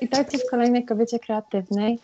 I 0.00 0.08
tak 0.08 0.30
w 0.32 0.50
kolejnej 0.50 0.84
kobiecie 0.84 1.18
kreatywnej. 1.18 1.98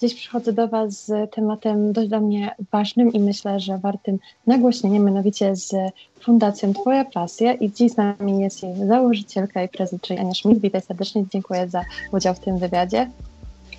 Dziś 0.00 0.14
przychodzę 0.14 0.52
do 0.52 0.68
Was 0.68 1.06
z 1.06 1.34
tematem 1.34 1.92
dość 1.92 2.08
dla 2.08 2.20
mnie 2.20 2.50
ważnym 2.72 3.12
i 3.12 3.20
myślę, 3.20 3.60
że 3.60 3.78
wartym 3.78 4.18
nagłośnienia, 4.46 5.00
mianowicie 5.00 5.56
z 5.56 5.74
Fundacją 6.20 6.74
Twoja 6.74 7.04
Pasja 7.04 7.54
i 7.54 7.72
dziś 7.72 7.92
z 7.92 7.96
nami 7.96 8.40
jest 8.40 8.62
jej 8.62 8.86
założycielka 8.86 9.62
i 9.62 9.68
prezes, 9.68 10.00
czyli 10.00 10.20
Ania 10.20 10.34
Schmidt. 10.34 10.60
Witaj 10.60 10.80
serdecznie, 10.80 11.24
dziękuję 11.32 11.68
za 11.68 11.84
udział 12.12 12.34
w 12.34 12.40
tym 12.40 12.58
wywiadzie. 12.58 13.10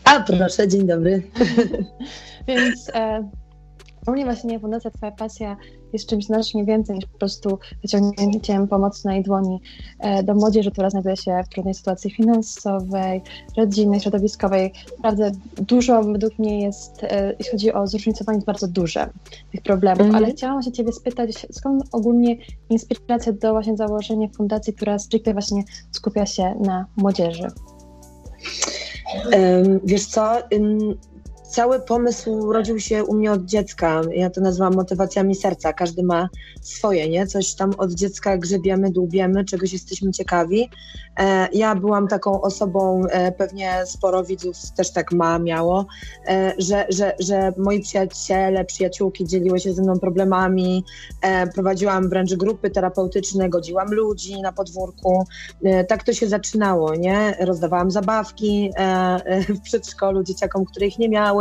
A 0.03 0.19
proszę, 0.19 0.67
dzień 0.67 0.87
dobry. 0.87 1.23
Więc 2.47 2.89
e, 2.93 3.29
u 4.07 4.11
mnie 4.11 4.25
właśnie 4.25 4.59
Fundacja 4.59 4.91
Twoja 4.91 5.11
Pasja 5.11 5.57
jest 5.93 6.09
czymś 6.09 6.25
znacznie 6.25 6.65
więcej 6.65 6.95
niż 6.95 7.05
po 7.05 7.17
prostu 7.17 7.59
wyciągnięciem 7.81 8.67
pomocnej 8.67 9.23
dłoni 9.23 9.61
e, 9.99 10.23
do 10.23 10.35
młodzieży, 10.35 10.71
która 10.71 10.89
znajduje 10.89 11.17
się 11.17 11.43
w 11.45 11.49
trudnej 11.49 11.73
sytuacji 11.73 12.11
finansowej, 12.11 13.21
rodzinnej, 13.57 13.99
środowiskowej. 13.99 14.73
Naprawdę 14.97 15.31
dużo 15.57 16.03
według 16.03 16.39
mnie 16.39 16.61
jest, 16.61 17.03
e, 17.03 17.35
jeśli 17.39 17.51
chodzi 17.51 17.73
o 17.73 17.87
zróżnicowanie, 17.87 18.39
bardzo 18.45 18.67
duże 18.67 19.09
tych 19.51 19.61
problemów, 19.61 20.01
mm. 20.01 20.15
ale 20.15 20.31
chciałam 20.31 20.63
się 20.63 20.71
Ciebie 20.71 20.91
spytać, 20.91 21.47
skąd 21.51 21.83
ogólnie 21.91 22.37
inspiracja 22.69 23.33
do 23.33 23.51
właśnie 23.51 23.77
założenia 23.77 24.27
fundacji, 24.27 24.73
która 24.73 24.99
stricte 24.99 25.33
właśnie 25.33 25.63
skupia 25.91 26.25
się 26.25 26.55
na 26.59 26.85
młodzieży? 26.97 27.47
Wiesz 29.83 30.05
co, 30.05 30.37
cały 31.49 31.79
pomysł 31.79 32.31
urodził 32.31 32.79
się 32.79 33.03
u 33.03 33.13
mnie 33.13 33.31
od 33.31 33.45
dziecka. 33.45 34.01
Ja 34.13 34.29
to 34.29 34.41
nazywam 34.41 34.75
motywacjami 34.75 35.35
serca. 35.35 35.73
Każdy 35.73 36.03
ma 36.03 36.29
swoje, 36.61 37.09
nie? 37.09 37.27
Coś 37.27 37.53
tam 37.53 37.71
od 37.77 37.91
dziecka 37.91 38.37
grzebiemy, 38.37 38.91
dłubiemy, 38.91 39.45
czegoś 39.45 39.73
jesteśmy 39.73 40.11
ciekawi. 40.11 40.69
E, 41.19 41.47
ja 41.53 41.75
byłam 41.75 42.07
taką 42.07 42.41
osobą, 42.41 43.03
e, 43.11 43.31
pewnie 43.31 43.73
sporo 43.85 44.23
widzów 44.23 44.55
też 44.75 44.91
tak 44.91 45.11
ma, 45.11 45.39
miało, 45.39 45.85
e, 46.27 46.53
że, 46.57 46.85
że, 46.89 47.15
że 47.19 47.53
moi 47.57 47.79
przyjaciele, 47.81 48.65
przyjaciółki 48.65 49.25
dzieliły 49.25 49.59
się 49.59 49.73
ze 49.73 49.81
mną 49.81 49.99
problemami, 49.99 50.83
prowadziłam 51.53 52.09
wręcz 52.09 52.35
grupy 52.35 52.69
terapeutyczne, 52.69 53.49
godziłam 53.49 53.93
ludzi 53.93 54.41
na 54.41 54.53
podwórku. 54.53 55.23
Tak 55.87 56.03
to 56.03 56.13
się 56.13 56.27
zaczynało, 56.27 56.95
nie? 56.95 57.35
Rozdawałam 57.39 57.91
zabawki 57.91 58.71
w 59.49 59.61
przedszkolu 59.61 60.23
dzieciakom, 60.23 60.65
których 60.65 60.99
nie 60.99 61.09
miały, 61.09 61.38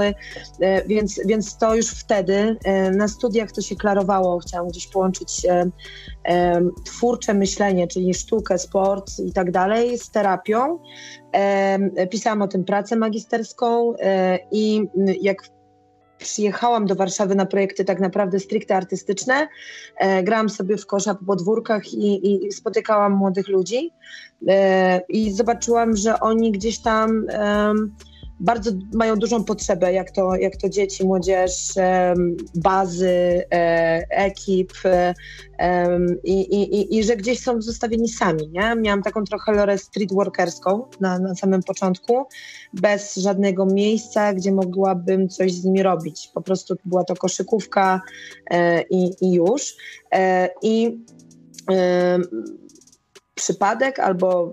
więc, 0.87 1.21
więc 1.27 1.59
to 1.59 1.75
już 1.75 1.91
wtedy 1.91 2.57
na 2.97 3.09
studiach 3.09 3.53
to 3.53 3.61
się 3.61 3.77
klarowało. 3.77 4.39
Chciałam 4.39 4.69
gdzieś 4.69 4.87
połączyć 4.87 5.47
twórcze 6.85 7.35
myślenie, 7.35 7.87
czyli 7.87 8.15
sztukę, 8.15 8.59
sport 8.59 9.19
i 9.19 9.33
tak 9.33 9.51
dalej 9.51 9.99
z 9.99 10.11
terapią. 10.11 10.79
Pisałam 12.11 12.43
o 12.43 12.49
tym 12.49 12.65
pracę 12.65 12.97
magisterską 12.97 13.95
e, 13.97 14.39
i 14.53 14.87
jak 15.21 15.43
przyjechałam 16.19 16.87
do 16.87 16.95
Warszawy 16.95 17.35
na 17.35 17.47
projekty 17.47 17.85
tak 17.85 18.01
naprawdę 18.01 18.39
stricte 18.39 18.77
artystyczne. 18.77 19.49
E, 19.97 20.23
grałam 20.23 20.49
sobie 20.49 20.77
w 20.77 20.87
kosza 20.87 21.15
po 21.15 21.25
podwórkach 21.25 21.93
i, 21.95 22.47
i 22.47 22.53
spotykałam 22.53 23.13
młodych 23.13 23.49
ludzi 23.49 23.91
e, 24.49 25.01
i 25.09 25.33
zobaczyłam, 25.33 25.97
że 25.97 26.21
oni 26.21 26.53
gdzieś 26.53 26.79
tam 26.79 27.27
bardzo 28.41 28.71
mają 28.95 29.17
dużą 29.17 29.45
potrzebę, 29.45 29.93
jak 29.93 30.11
to, 30.11 30.37
jak 30.37 30.57
to 30.57 30.69
dzieci, 30.69 31.07
młodzież, 31.07 31.53
bazy, 32.55 33.45
e, 33.53 34.07
ekip 34.11 34.73
i, 36.25 36.41
i, 36.41 36.99
i 36.99 37.05
że 37.05 37.17
gdzieś 37.17 37.41
są 37.41 37.63
zostawieni 37.63 38.09
sami. 38.09 38.49
Nie? 38.49 38.75
Miałam 38.77 39.03
taką 39.03 39.25
trochę 39.25 39.53
lorę 39.53 39.79
streetworkerską 39.79 40.85
na, 41.01 41.19
na 41.19 41.35
samym 41.35 41.63
początku, 41.63 42.25
bez 42.73 43.17
żadnego 43.17 43.67
miejsca, 43.67 44.35
gdzie 44.35 44.53
mogłabym 44.53 45.29
coś 45.29 45.53
z 45.53 45.65
nimi 45.65 45.83
robić. 45.83 46.31
Po 46.35 46.41
prostu 46.41 46.77
była 46.85 47.05
to 47.05 47.17
koszykówka 47.17 48.01
e, 48.51 48.83
i, 48.83 49.11
i 49.21 49.33
już. 49.33 49.77
E, 50.15 50.49
I 50.63 51.05
przypadek 53.39 53.99
albo, 53.99 54.53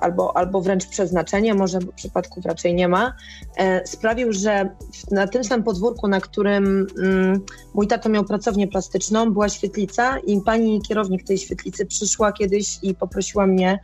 albo, 0.00 0.36
albo 0.36 0.60
wręcz 0.60 0.86
przeznaczenie, 0.86 1.54
może 1.54 1.78
przypadków 1.96 2.46
raczej 2.46 2.74
nie 2.74 2.88
ma, 2.88 3.16
e, 3.56 3.86
sprawił, 3.86 4.32
że 4.32 4.68
na 5.10 5.26
tym 5.26 5.44
samym 5.44 5.64
podwórku, 5.64 6.08
na 6.08 6.20
którym 6.20 6.86
mm, 6.98 7.40
mój 7.74 7.86
tato 7.86 8.08
miał 8.08 8.24
pracownię 8.24 8.68
plastyczną, 8.68 9.32
była 9.32 9.48
świetlica 9.48 10.18
i 10.18 10.40
pani 10.40 10.82
kierownik 10.82 11.24
tej 11.24 11.38
świetlicy 11.38 11.86
przyszła 11.86 12.32
kiedyś 12.32 12.78
i 12.82 12.94
poprosiła 12.94 13.46
mnie 13.46 13.78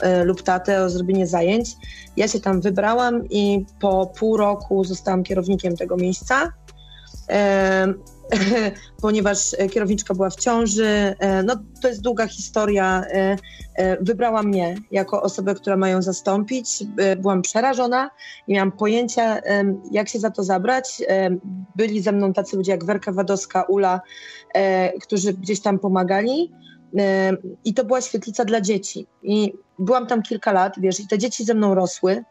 e, 0.00 0.24
lub 0.24 0.42
tatę 0.42 0.84
o 0.84 0.90
zrobienie 0.90 1.26
zajęć. 1.26 1.68
Ja 2.16 2.28
się 2.28 2.40
tam 2.40 2.60
wybrałam 2.60 3.28
i 3.30 3.66
po 3.80 4.12
pół 4.18 4.36
roku 4.36 4.84
zostałam 4.84 5.22
kierownikiem 5.22 5.76
tego 5.76 5.96
miejsca. 5.96 6.52
E, 8.56 8.72
ponieważ 9.02 9.56
kierowniczka 9.72 10.14
była 10.14 10.30
w 10.30 10.36
ciąży. 10.36 11.14
E, 11.18 11.42
no, 11.42 11.56
to 11.82 11.88
jest 11.88 12.00
długa 12.00 12.26
historia. 12.26 13.04
E, 13.12 13.36
e, 13.74 14.04
wybrała 14.04 14.42
mnie 14.42 14.76
jako 14.90 15.22
osobę, 15.22 15.54
która 15.54 15.76
ma 15.76 15.88
ją 15.88 16.02
zastąpić. 16.02 16.84
Byłam 17.18 17.42
przerażona, 17.42 18.10
nie 18.48 18.54
miałam 18.54 18.72
pojęcia, 18.72 19.40
jak 19.90 20.08
się 20.08 20.18
za 20.18 20.30
to 20.30 20.44
zabrać. 20.44 21.02
Byli 21.76 22.00
ze 22.02 22.12
mną 22.12 22.32
tacy 22.32 22.56
ludzie 22.56 22.72
jak 22.72 22.84
Werka 22.84 23.12
Wadowska, 23.12 23.62
Ula, 23.62 24.00
którzy 25.02 25.32
gdzieś 25.32 25.60
tam 25.60 25.78
pomagali. 25.78 26.52
I 27.64 27.74
to 27.74 27.84
była 27.84 28.00
świetlica 28.00 28.44
dla 28.44 28.60
dzieci. 28.60 29.06
I 29.22 29.52
byłam 29.78 30.06
tam 30.06 30.22
kilka 30.22 30.52
lat, 30.52 30.74
wiesz, 30.78 31.00
i 31.00 31.08
te 31.08 31.18
dzieci 31.18 31.44
ze 31.44 31.54
mną 31.54 31.74
rosły, 31.74 32.24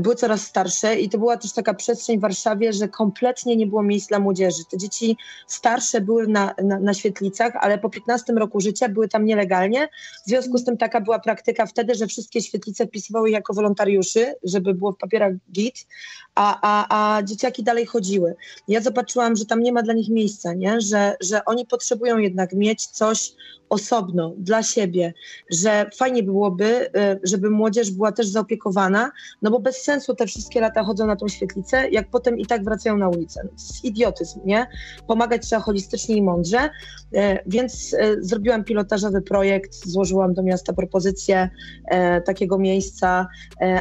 były 0.00 0.14
coraz 0.14 0.42
starsze 0.42 1.00
i 1.00 1.08
to 1.08 1.18
była 1.18 1.36
też 1.36 1.52
taka 1.52 1.74
przestrzeń 1.74 2.18
w 2.18 2.20
Warszawie, 2.20 2.72
że 2.72 2.88
kompletnie 2.88 3.56
nie 3.56 3.66
było 3.66 3.82
miejsc 3.82 4.08
dla 4.08 4.18
młodzieży. 4.18 4.62
Te 4.70 4.78
dzieci 4.78 5.16
starsze 5.46 6.00
były 6.00 6.26
na, 6.26 6.54
na, 6.64 6.78
na 6.78 6.94
świetlicach, 6.94 7.52
ale 7.60 7.78
po 7.78 7.90
15 7.90 8.32
roku 8.32 8.60
życia 8.60 8.88
były 8.88 9.08
tam 9.08 9.24
nielegalnie. 9.24 9.88
W 10.26 10.28
związku 10.28 10.58
z 10.58 10.64
tym 10.64 10.76
taka 10.76 11.00
była 11.00 11.18
praktyka 11.18 11.66
wtedy, 11.66 11.94
że 11.94 12.06
wszystkie 12.06 12.42
świetlice 12.42 12.86
wpisywały 12.86 13.30
jako 13.30 13.54
wolontariuszy, 13.54 14.34
żeby 14.44 14.74
było 14.74 14.92
w 14.92 14.96
papierach 14.96 15.32
git, 15.52 15.86
a, 16.34 16.58
a, 16.62 17.16
a 17.16 17.22
dzieciaki 17.22 17.62
dalej 17.62 17.86
chodziły. 17.86 18.34
Ja 18.68 18.80
zobaczyłam, 18.80 19.36
że 19.36 19.46
tam 19.46 19.60
nie 19.60 19.72
ma 19.72 19.82
dla 19.82 19.94
nich 19.94 20.08
miejsca, 20.08 20.54
nie? 20.54 20.80
Że, 20.80 21.16
że 21.20 21.44
oni 21.44 21.66
potrzebują 21.66 22.18
jednak 22.18 22.52
mieć 22.52 22.86
coś 22.86 23.32
osobno 23.68 24.34
dla 24.38 24.62
siebie, 24.62 25.14
że 25.50 25.90
fajnie 25.96 26.22
byłoby, 26.22 26.89
żeby 27.22 27.50
młodzież 27.50 27.90
była 27.90 28.12
też 28.12 28.28
zaopiekowana, 28.28 29.10
no 29.42 29.50
bo 29.50 29.60
bez 29.60 29.76
sensu 29.82 30.14
te 30.14 30.26
wszystkie 30.26 30.60
lata 30.60 30.84
chodzą 30.84 31.06
na 31.06 31.16
tą 31.16 31.28
świetlicę, 31.28 31.90
jak 31.90 32.10
potem 32.10 32.38
i 32.38 32.46
tak 32.46 32.64
wracają 32.64 32.96
na 32.96 33.08
ulicę. 33.08 33.40
To 33.42 33.52
jest 33.52 33.84
idiotyzm, 33.84 34.40
nie? 34.44 34.66
Pomagać 35.06 35.42
trzeba 35.42 35.62
holistycznie 35.62 36.16
i 36.16 36.22
mądrze, 36.22 36.58
y, 36.64 37.18
więc 37.46 37.92
y, 37.92 38.16
zrobiłam 38.20 38.64
pilotażowy 38.64 39.22
projekt, 39.22 39.74
złożyłam 39.86 40.34
do 40.34 40.42
miasta 40.42 40.72
propozycję 40.72 41.50
takiego 42.24 42.58
miejsca, 42.58 43.28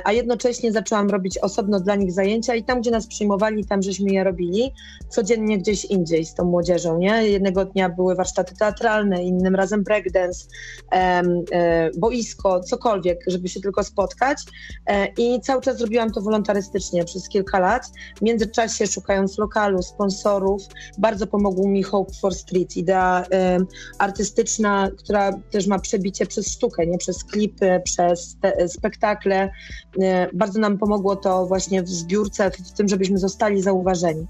a 0.03 0.11
jednocześnie 0.11 0.71
zaczęłam 0.71 1.09
robić 1.09 1.37
osobno 1.37 1.79
dla 1.79 1.95
nich 1.95 2.11
zajęcia 2.11 2.55
i 2.55 2.63
tam, 2.63 2.81
gdzie 2.81 2.91
nas 2.91 3.07
przyjmowali, 3.07 3.65
tam 3.65 3.81
żeśmy 3.81 4.11
je 4.11 4.23
robili, 4.23 4.71
codziennie 5.09 5.57
gdzieś 5.57 5.85
indziej 5.85 6.25
z 6.25 6.33
tą 6.33 6.45
młodzieżą, 6.45 6.97
nie? 6.97 7.27
Jednego 7.27 7.65
dnia 7.65 7.89
były 7.89 8.15
warsztaty 8.15 8.55
teatralne, 8.55 9.23
innym 9.23 9.55
razem 9.55 9.69
razem 9.69 9.83
breakdance, 9.83 10.45
e, 10.91 11.89
boisko, 11.97 12.59
cokolwiek, 12.59 12.98
żeby 13.27 13.49
się 13.49 13.61
tylko 13.61 13.83
spotkać. 13.83 14.37
E, 14.85 15.07
I 15.17 15.41
cały 15.41 15.61
czas 15.61 15.77
zrobiłam 15.77 16.11
to 16.11 16.21
wolontarystycznie 16.21 17.05
przez 17.05 17.29
kilka 17.29 17.59
lat. 17.59 17.91
W 18.17 18.21
międzyczasie 18.21 18.87
szukając 18.87 19.37
lokalu, 19.37 19.81
sponsorów, 19.81 20.61
bardzo 20.97 21.27
pomogł 21.27 21.67
mi 21.67 21.83
Hope 21.83 22.13
for 22.21 22.35
Street, 22.35 22.77
idea 22.77 23.25
artystyczna, 23.97 24.89
która 24.97 25.31
też 25.51 25.67
ma 25.67 25.79
przebicie 25.79 26.25
przez 26.25 26.47
sztukę, 26.47 26.87
nie 26.87 26.97
przez 26.97 27.23
klipy, 27.23 27.81
przez 27.83 28.37
spektakle. 28.67 29.49
E, 30.01 30.29
bardzo 30.33 30.59
nam 30.59 30.77
pomogło 30.77 31.15
to 31.15 31.45
właśnie 31.45 31.83
w 31.83 31.89
zbiórce, 31.89 32.51
w 32.51 32.71
tym, 32.71 32.87
żebyśmy 32.87 33.17
zostali 33.17 33.61
zauważeni. 33.61 34.27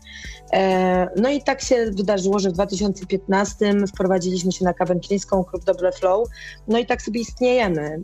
No 1.16 1.30
i 1.30 1.44
tak 1.44 1.62
się 1.62 1.92
wydarzyło, 1.92 2.40
że 2.40 2.50
w 2.50 2.54
2015 2.54 3.74
wprowadziliśmy 3.88 4.52
się 4.52 4.66
na 4.66 4.74
Kawęczyńską 4.74 5.44
klub 5.44 5.64
Double 5.64 5.92
Flow. 5.92 6.30
No 6.68 6.80
i 6.80 6.86
tak 6.86 7.02
sobie 7.02 7.22
istniejemy. 7.22 8.02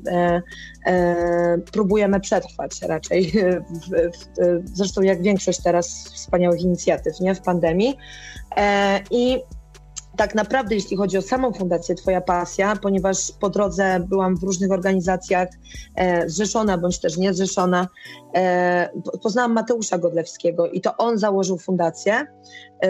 E, 0.85 0.89
e, 0.91 1.57
próbujemy 1.71 2.19
przetrwać 2.19 2.81
raczej. 2.81 3.31
Zresztą 4.73 5.01
jak 5.01 5.21
większość 5.21 5.61
teraz 5.63 5.87
wspaniałych 6.13 6.61
inicjatyw 6.61 7.19
nie? 7.19 7.35
w 7.35 7.41
pandemii. 7.41 7.97
E, 8.57 8.99
I 9.11 9.39
tak 10.17 10.35
naprawdę, 10.35 10.75
jeśli 10.75 10.97
chodzi 10.97 11.17
o 11.17 11.21
samą 11.21 11.53
fundację 11.53 11.95
Twoja 11.95 12.21
Pasja, 12.21 12.75
ponieważ 12.75 13.31
po 13.39 13.49
drodze 13.49 13.99
byłam 13.99 14.37
w 14.37 14.43
różnych 14.43 14.71
organizacjach 14.71 15.49
e, 15.95 16.29
zrzeszona 16.29 16.77
bądź 16.77 16.99
też 16.99 17.17
niezrzeszona, 17.17 17.87
e, 18.35 18.89
poznałam 19.23 19.53
Mateusza 19.53 19.97
Godlewskiego 19.97 20.67
i 20.67 20.81
to 20.81 20.97
on 20.97 21.17
założył 21.17 21.57
fundację. 21.57 22.27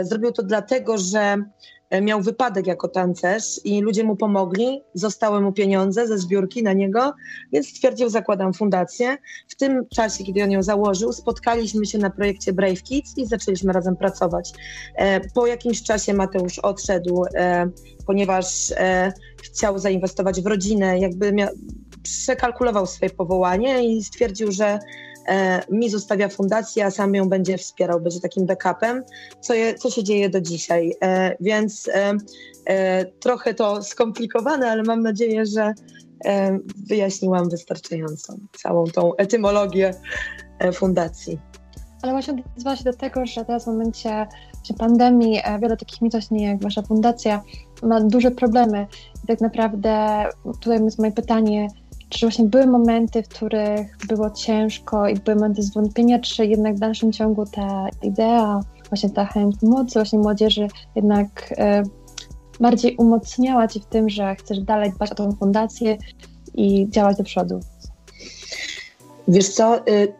Zrobił 0.01 0.31
to 0.31 0.43
dlatego, 0.43 0.97
że 0.97 1.37
E, 1.37 1.74
miał 2.01 2.21
wypadek 2.21 2.67
jako 2.67 2.87
tancerz 2.87 3.59
i 3.63 3.81
ludzie 3.81 4.03
mu 4.03 4.15
pomogli, 4.15 4.81
zostały 4.93 5.41
mu 5.41 5.51
pieniądze 5.53 6.07
ze 6.07 6.17
zbiórki 6.17 6.63
na 6.63 6.73
niego, 6.73 7.13
więc 7.53 7.67
stwierdził, 7.67 8.09
zakładam 8.09 8.53
fundację. 8.53 9.17
W 9.47 9.55
tym 9.55 9.85
czasie, 9.95 10.23
kiedy 10.23 10.43
on 10.43 10.51
ją 10.51 10.63
założył, 10.63 11.13
spotkaliśmy 11.13 11.85
się 11.85 11.97
na 11.97 12.09
projekcie 12.09 12.53
Brave 12.53 12.83
Kids 12.83 13.17
i 13.17 13.25
zaczęliśmy 13.25 13.73
razem 13.73 13.95
pracować. 13.95 14.51
E, 14.95 15.19
po 15.29 15.47
jakimś 15.47 15.83
czasie 15.83 16.13
Mateusz 16.13 16.59
odszedł, 16.59 17.25
e, 17.35 17.69
ponieważ 18.07 18.73
chciał 19.43 19.79
zainwestować 19.79 20.41
w 20.41 20.45
rodzinę, 20.45 20.99
jakby 20.99 21.35
przekalkulował 22.03 22.85
swoje 22.85 23.09
powołanie 23.09 23.87
i 23.87 24.03
stwierdził, 24.03 24.51
że 24.51 24.65
E, 24.65 24.79
mi 25.71 25.89
zostawia 25.89 26.29
fundację, 26.29 26.85
a 26.85 26.91
sam 26.91 27.15
ją 27.15 27.29
będzie 27.29 27.57
wspierał, 27.57 28.01
będzie 28.01 28.19
takim 28.19 28.45
backupem, 28.45 29.03
co, 29.41 29.53
je, 29.53 29.73
co 29.73 29.89
się 29.89 30.03
dzieje 30.03 30.29
do 30.29 30.41
dzisiaj. 30.41 30.95
E, 31.01 31.35
więc 31.39 31.89
e, 32.65 33.05
trochę 33.05 33.53
to 33.53 33.83
skomplikowane, 33.83 34.71
ale 34.71 34.83
mam 34.83 35.01
nadzieję, 35.01 35.45
że 35.45 35.73
wyjaśniłam 36.87 37.49
wystarczająco 37.49 38.35
całą 38.57 38.85
tą 38.85 39.15
etymologię 39.15 39.93
fundacji. 40.73 41.39
Ale 42.01 42.11
właśnie 42.11 42.33
odezwała 42.33 42.75
się 42.75 42.83
do 42.83 42.93
tego, 42.93 43.25
że 43.25 43.45
teraz 43.45 43.63
w 43.63 43.67
momencie 43.67 44.27
pandemii 44.77 45.41
wiele 45.61 45.77
takich 45.77 46.01
mitosni 46.01 46.43
jak 46.43 46.61
Wasza 46.61 46.81
fundacja 46.81 47.41
ma 47.83 48.01
duże 48.01 48.31
problemy. 48.31 48.87
I 49.23 49.27
tak 49.27 49.41
naprawdę 49.41 50.25
tutaj 50.61 50.83
jest 50.83 50.99
moje 50.99 51.11
pytanie, 51.11 51.67
czy 52.09 52.25
właśnie 52.25 52.45
były 52.45 52.67
momenty, 52.67 53.23
w 53.23 53.27
których 53.27 53.97
było 54.07 54.29
ciężko 54.29 55.07
i 55.07 55.15
były 55.15 55.35
momenty 55.35 55.61
zwątpienia, 55.61 56.19
czy 56.19 56.45
jednak 56.45 56.75
w 56.75 56.79
dalszym 56.79 57.11
ciągu 57.11 57.45
ta 57.45 57.87
idea, 58.01 58.59
właśnie 58.89 59.09
ta 59.09 59.25
chęć 59.25 59.55
pomocy 59.61 59.93
właśnie 59.93 60.19
młodzieży 60.19 60.67
jednak 60.95 61.53
e, 61.57 61.83
bardziej 62.59 62.95
umocniała 62.95 63.67
Ci 63.67 63.79
w 63.79 63.85
tym, 63.85 64.09
że 64.09 64.35
chcesz 64.35 64.59
dalej 64.59 64.91
dbać 64.91 65.11
o 65.11 65.15
tą 65.15 65.31
fundację 65.31 65.97
i 66.53 66.89
działać 66.89 67.17
do 67.17 67.23
przodu? 67.23 67.59
Wiesz 69.27 69.49
co, 69.49 69.87
y, 69.87 70.13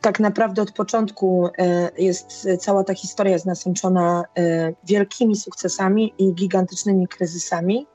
tak 0.00 0.20
naprawdę 0.20 0.62
od 0.62 0.72
początku 0.72 1.46
y, 1.46 1.50
jest 2.02 2.48
cała 2.60 2.84
ta 2.84 2.94
historia 2.94 3.32
jest 3.32 3.46
nasączona 3.46 4.24
y, 4.38 4.74
wielkimi 4.84 5.36
sukcesami 5.36 6.14
i 6.18 6.34
gigantycznymi 6.34 7.08
kryzysami. 7.08 7.86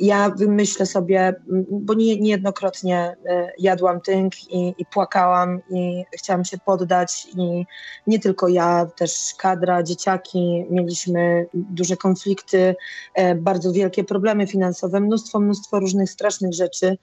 Ja 0.00 0.34
myślę 0.48 0.86
sobie, 0.86 1.34
bo 1.70 1.94
nie, 1.94 2.20
niejednokrotnie 2.20 3.16
e, 3.26 3.52
jadłam 3.58 4.00
tynk 4.00 4.52
i, 4.52 4.74
i 4.78 4.86
płakałam 4.86 5.60
i 5.70 6.04
chciałam 6.18 6.44
się 6.44 6.58
poddać 6.58 7.26
i 7.36 7.66
nie 8.06 8.18
tylko 8.18 8.48
ja, 8.48 8.86
też 8.96 9.34
kadra, 9.38 9.82
dzieciaki, 9.82 10.66
mieliśmy 10.70 11.46
duże 11.54 11.96
konflikty, 11.96 12.76
e, 13.14 13.34
bardzo 13.34 13.72
wielkie 13.72 14.04
problemy 14.04 14.46
finansowe, 14.46 15.00
mnóstwo, 15.00 15.40
mnóstwo 15.40 15.80
różnych 15.80 16.10
strasznych 16.10 16.54
rzeczy, 16.54 16.98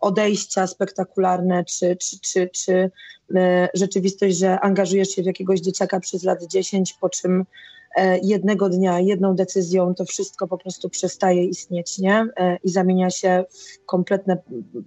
odejścia 0.00 0.66
spektakularne, 0.66 1.64
czy, 1.64 1.96
czy, 1.96 2.20
czy, 2.20 2.50
czy 2.52 2.90
e, 3.36 3.68
rzeczywistość, 3.74 4.36
że 4.36 4.60
angażujesz 4.60 5.08
się 5.08 5.22
w 5.22 5.26
jakiegoś 5.26 5.60
dzieciaka 5.60 6.00
przez 6.00 6.24
lat 6.24 6.44
10, 6.44 6.92
po 7.00 7.08
czym 7.08 7.44
jednego 8.22 8.68
dnia, 8.68 9.00
jedną 9.00 9.34
decyzją 9.34 9.94
to 9.94 10.04
wszystko 10.04 10.48
po 10.48 10.58
prostu 10.58 10.88
przestaje 10.88 11.44
istnieć, 11.44 11.98
nie? 11.98 12.26
E, 12.36 12.56
I 12.64 12.70
zamienia 12.70 13.10
się 13.10 13.44
w 13.50 13.86
kompletne 13.86 14.38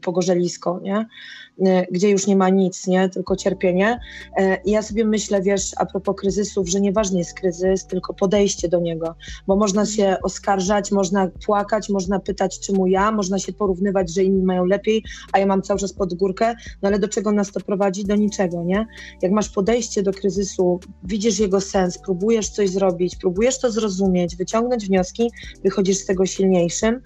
pogorzelisko, 0.01 0.79
nie? 0.83 1.07
E, 1.65 1.85
gdzie 1.91 2.09
już 2.09 2.27
nie 2.27 2.35
ma 2.35 2.49
nic, 2.49 2.87
nie? 2.87 3.09
Tylko 3.09 3.35
cierpienie. 3.35 3.99
I 4.65 4.71
ja 4.71 4.81
sobie 4.81 5.05
myślę, 5.05 5.41
wiesz, 5.41 5.71
a 5.77 5.85
propos 5.85 6.15
kryzysów, 6.15 6.69
że 6.69 6.81
nieważny 6.81 7.19
jest 7.19 7.33
kryzys, 7.33 7.87
tylko 7.87 8.13
podejście 8.13 8.69
do 8.69 8.79
niego, 8.79 9.15
bo 9.47 9.55
można 9.55 9.85
się 9.85 10.17
oskarżać, 10.23 10.91
można 10.91 11.27
płakać, 11.45 11.89
można 11.89 12.19
pytać, 12.19 12.59
czemu 12.59 12.87
ja, 12.87 13.11
można 13.11 13.39
się 13.39 13.53
porównywać, 13.53 14.13
że 14.13 14.23
inni 14.23 14.43
mają 14.43 14.65
lepiej, 14.65 15.03
a 15.31 15.39
ja 15.39 15.45
mam 15.45 15.61
cały 15.61 15.79
czas 15.79 15.93
pod 15.93 16.13
górkę, 16.13 16.55
no 16.81 16.89
ale 16.89 16.99
do 16.99 17.07
czego 17.07 17.31
nas 17.31 17.51
to 17.51 17.59
prowadzi? 17.59 18.05
Do 18.05 18.15
niczego, 18.15 18.63
nie? 18.63 18.87
Jak 19.21 19.31
masz 19.31 19.49
podejście 19.49 20.03
do 20.03 20.11
kryzysu, 20.11 20.79
widzisz 21.03 21.39
jego 21.39 21.61
sens, 21.61 21.97
próbujesz 21.97 22.49
coś 22.49 22.69
zrobić, 22.69 22.92
robić, 22.93 23.15
próbujesz 23.15 23.59
to 23.59 23.71
zrozumieć, 23.71 24.35
wyciągnąć 24.35 24.87
wnioski, 24.87 25.31
wychodzisz 25.63 25.97
z 25.97 26.05
tego 26.05 26.25
silniejszym. 26.25 27.01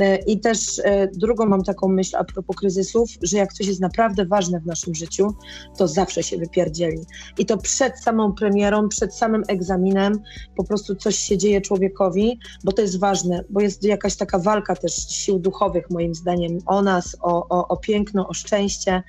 E, 0.00 0.16
I 0.16 0.40
też 0.40 0.78
e, 0.84 1.08
drugą 1.08 1.46
mam 1.46 1.62
taką 1.62 1.88
myśl 1.88 2.16
a 2.16 2.24
propos 2.24 2.56
kryzysów, 2.56 3.10
że 3.22 3.36
jak 3.36 3.52
coś 3.52 3.66
jest 3.66 3.80
naprawdę 3.80 4.26
ważne 4.26 4.60
w 4.60 4.66
naszym 4.66 4.94
życiu, 4.94 5.34
to 5.78 5.88
zawsze 5.88 6.22
się 6.22 6.38
wypierdzieli. 6.38 6.98
I 7.38 7.46
to 7.46 7.56
przed 7.56 7.98
samą 7.98 8.32
premierą, 8.32 8.88
przed 8.88 9.14
samym 9.14 9.42
egzaminem 9.48 10.18
po 10.56 10.64
prostu 10.64 10.94
coś 10.94 11.16
się 11.16 11.38
dzieje 11.38 11.60
człowiekowi, 11.60 12.38
bo 12.64 12.72
to 12.72 12.82
jest 12.82 12.98
ważne, 12.98 13.44
bo 13.50 13.60
jest 13.60 13.84
jakaś 13.84 14.16
taka 14.16 14.38
walka 14.38 14.76
też 14.76 15.08
sił 15.08 15.38
duchowych 15.38 15.90
moim 15.90 16.14
zdaniem 16.14 16.58
o 16.66 16.82
nas, 16.82 17.16
o, 17.20 17.48
o, 17.48 17.68
o 17.68 17.76
piękno, 17.76 18.28
o 18.28 18.34
szczęście 18.34 19.02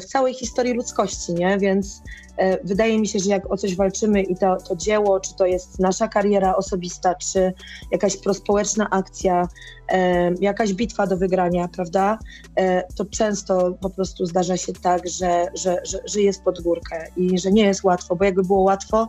w 0.00 0.04
całej 0.04 0.34
historii 0.34 0.74
ludzkości, 0.74 1.34
nie? 1.34 1.58
Więc 1.58 2.02
E, 2.38 2.58
wydaje 2.64 3.00
mi 3.00 3.08
się, 3.08 3.18
że 3.18 3.30
jak 3.30 3.52
o 3.52 3.56
coś 3.56 3.76
walczymy 3.76 4.22
i 4.22 4.36
to, 4.36 4.56
to 4.56 4.76
dzieło, 4.76 5.20
czy 5.20 5.36
to 5.36 5.46
jest 5.46 5.78
nasza 5.78 6.08
kariera 6.08 6.56
osobista, 6.56 7.14
czy 7.14 7.52
jakaś 7.92 8.16
prospołeczna 8.16 8.90
akcja, 8.90 9.48
e, 9.88 10.30
jakaś 10.40 10.72
bitwa 10.72 11.06
do 11.06 11.16
wygrania, 11.16 11.68
prawda, 11.68 12.18
e, 12.56 12.82
to 12.96 13.04
często 13.04 13.72
po 13.80 13.90
prostu 13.90 14.26
zdarza 14.26 14.56
się 14.56 14.72
tak, 14.72 15.08
że, 15.08 15.46
że, 15.54 15.76
że, 15.84 15.98
że 16.06 16.20
jest 16.20 16.42
pod 16.42 16.60
górkę 16.60 17.06
i 17.16 17.38
że 17.38 17.52
nie 17.52 17.64
jest 17.64 17.84
łatwo, 17.84 18.16
bo 18.16 18.24
jakby 18.24 18.42
było 18.42 18.60
łatwo, 18.60 19.08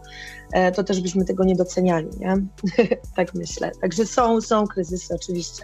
to 0.76 0.84
też 0.84 1.02
byśmy 1.02 1.26
tego 1.26 1.44
nie 1.44 1.56
doceniali, 1.56 2.08
nie? 2.20 2.36
tak 3.16 3.34
myślę. 3.34 3.72
Także 3.82 4.06
są, 4.06 4.42
są 4.42 4.68
kryzysy 4.68 5.16
oczywiście. 5.16 5.64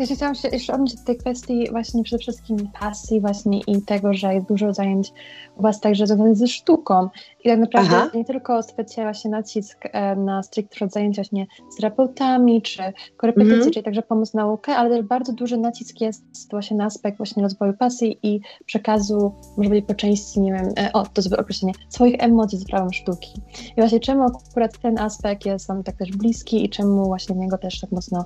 Ja 0.00 0.06
się 0.06 0.14
chciałam 0.14 0.34
się 0.34 0.48
jeszcze 0.48 0.72
odnieść 0.72 0.96
do 0.96 1.04
tej 1.04 1.16
kwestii 1.16 1.70
właśnie 1.70 2.02
przede 2.02 2.22
wszystkim 2.22 2.56
pasji 2.80 3.20
właśnie 3.20 3.60
i 3.66 3.82
tego, 3.82 4.14
że 4.14 4.34
jest 4.34 4.46
dużo 4.46 4.74
zajęć 4.74 5.12
u 5.56 5.62
Was 5.62 5.80
także 5.80 6.06
związanych 6.06 6.36
ze 6.36 6.46
sztuką 6.46 7.08
i 7.44 7.48
tak 7.48 7.58
naprawdę 7.58 7.96
Aha. 7.96 8.10
nie 8.14 8.24
tylko 8.24 8.62
stawiacie 8.62 9.02
właśnie 9.02 9.30
nacisk 9.30 9.78
e, 9.82 10.16
na 10.16 10.42
stricte 10.42 10.88
zajęcia 10.88 11.22
właśnie 11.22 11.46
z 11.70 11.76
terapeutami 11.76 12.62
czy 12.62 12.82
korepetycji, 13.16 13.60
-hmm. 13.60 13.72
czyli 13.72 13.84
także 13.84 14.02
pomoc 14.02 14.34
naukę, 14.34 14.76
ale 14.76 14.90
też 14.90 15.06
bardzo 15.06 15.32
duży 15.32 15.56
nacisk 15.56 16.00
jest 16.00 16.50
właśnie 16.50 16.76
na 16.76 16.84
aspekt 16.84 17.16
właśnie 17.16 17.42
rozwoju 17.42 17.72
pasji 17.72 18.18
i 18.22 18.40
przekazu, 18.66 19.34
może 19.56 19.70
być 19.70 19.84
po 19.86 19.94
części, 19.94 20.40
nie 20.40 20.52
wiem, 20.52 20.68
e, 20.78 20.92
o, 20.92 21.06
to 21.06 21.22
złe 21.22 21.38
określenie, 21.38 21.74
swoich 21.88 22.16
emocji 22.18 22.58
z 22.58 22.64
prawem 22.64 22.92
sztuki. 22.92 23.32
I 23.70 23.80
właśnie 23.80 24.00
czemu 24.00 24.22
akurat 24.22 24.78
ten 24.78 24.98
aspekt 24.98 25.46
jest 25.46 25.68
Wam 25.68 25.82
tak 25.82 25.96
też 25.96 26.10
bliski 26.10 26.64
i 26.64 26.68
czemu 26.68 27.06
właśnie 27.06 27.34
w 27.34 27.38
niego 27.38 27.58
też 27.58 27.80
tak 27.80 27.92
mocno 27.92 28.24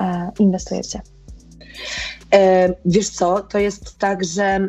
e, 0.00 0.30
inwestujecie? 0.38 1.00
E, 2.34 2.74
wiesz 2.84 3.08
co, 3.08 3.40
to 3.40 3.58
jest 3.58 3.98
tak, 3.98 4.24
że 4.24 4.42
e, 4.42 4.68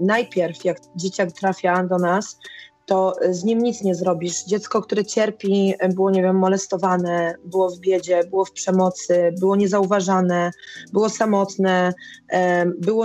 najpierw 0.00 0.64
jak 0.64 0.78
dzieciak 0.96 1.32
trafia 1.32 1.84
do 1.84 1.98
nas, 1.98 2.38
to 2.86 3.14
z 3.30 3.44
nim 3.44 3.62
nic 3.62 3.82
nie 3.82 3.94
zrobisz. 3.94 4.44
Dziecko, 4.44 4.82
które 4.82 5.04
cierpi, 5.04 5.74
było, 5.94 6.10
nie 6.10 6.22
wiem, 6.22 6.36
molestowane, 6.36 7.34
było 7.44 7.70
w 7.70 7.78
biedzie, 7.78 8.24
było 8.24 8.44
w 8.44 8.52
przemocy, 8.52 9.34
było 9.40 9.56
niezauważane, 9.56 10.50
było 10.92 11.08
samotne, 11.08 11.94
było, 12.78 13.04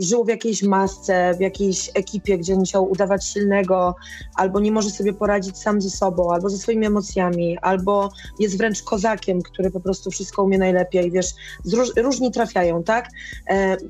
żyło 0.00 0.24
w 0.24 0.28
jakiejś 0.28 0.62
masce, 0.62 1.34
w 1.34 1.40
jakiejś 1.40 1.90
ekipie, 1.94 2.38
gdzie 2.38 2.56
musiał 2.56 2.90
udawać 2.90 3.24
silnego, 3.24 3.94
albo 4.34 4.60
nie 4.60 4.72
może 4.72 4.90
sobie 4.90 5.12
poradzić 5.12 5.58
sam 5.58 5.80
ze 5.80 5.90
sobą, 5.90 6.32
albo 6.32 6.50
ze 6.50 6.58
swoimi 6.58 6.86
emocjami, 6.86 7.58
albo 7.58 8.08
jest 8.38 8.58
wręcz 8.58 8.82
kozakiem, 8.82 9.42
który 9.42 9.70
po 9.70 9.80
prostu 9.80 10.10
wszystko 10.10 10.42
umie 10.42 10.58
najlepiej, 10.58 11.10
wiesz, 11.10 11.30
róż, 11.72 11.88
różni 11.96 12.32
trafiają, 12.32 12.82
tak? 12.82 13.08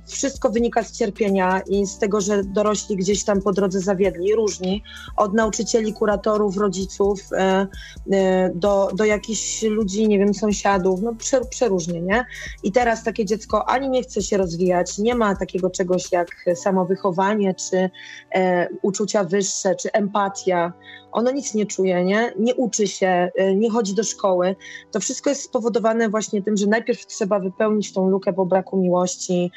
Wszystko 0.06 0.50
wynika 0.50 0.82
z 0.82 0.92
cierpienia 0.92 1.60
i 1.60 1.86
z 1.86 1.98
tego, 1.98 2.20
że 2.20 2.44
dorośli 2.44 2.96
gdzieś 2.96 3.24
tam 3.24 3.42
po 3.42 3.52
drodze 3.52 3.80
zawiedli, 3.80 4.34
różni, 4.34 4.82
od 5.26 5.34
nauczycieli, 5.34 5.92
kuratorów, 5.92 6.56
rodziców 6.56 7.20
e, 7.32 7.66
e, 8.12 8.50
do, 8.54 8.90
do 8.94 9.04
jakichś 9.04 9.62
ludzi, 9.62 10.08
nie 10.08 10.18
wiem, 10.18 10.34
sąsiadów, 10.34 11.02
no 11.02 11.14
przeróżnie, 11.50 12.00
nie? 12.00 12.24
I 12.62 12.72
teraz 12.72 13.04
takie 13.04 13.24
dziecko 13.24 13.68
ani 13.68 13.90
nie 13.90 14.02
chce 14.02 14.22
się 14.22 14.36
rozwijać, 14.36 14.98
nie 14.98 15.14
ma 15.14 15.36
takiego 15.36 15.70
czegoś 15.70 16.12
jak 16.12 16.28
samowychowanie, 16.54 17.54
czy 17.54 17.90
e, 18.34 18.68
uczucia 18.82 19.24
wyższe, 19.24 19.74
czy 19.74 19.92
empatia, 19.92 20.72
ono 21.12 21.30
nic 21.30 21.54
nie 21.54 21.66
czuje, 21.66 22.04
nie? 22.04 22.32
nie 22.38 22.54
uczy 22.54 22.86
się, 22.86 23.30
nie 23.56 23.70
chodzi 23.70 23.94
do 23.94 24.04
szkoły. 24.04 24.56
To 24.92 25.00
wszystko 25.00 25.30
jest 25.30 25.42
spowodowane 25.42 26.08
właśnie 26.08 26.42
tym, 26.42 26.56
że 26.56 26.66
najpierw 26.66 27.06
trzeba 27.06 27.38
wypełnić 27.38 27.92
tą 27.92 28.08
lukę 28.08 28.32
po 28.32 28.46
braku 28.46 28.76
miłości, 28.76 29.52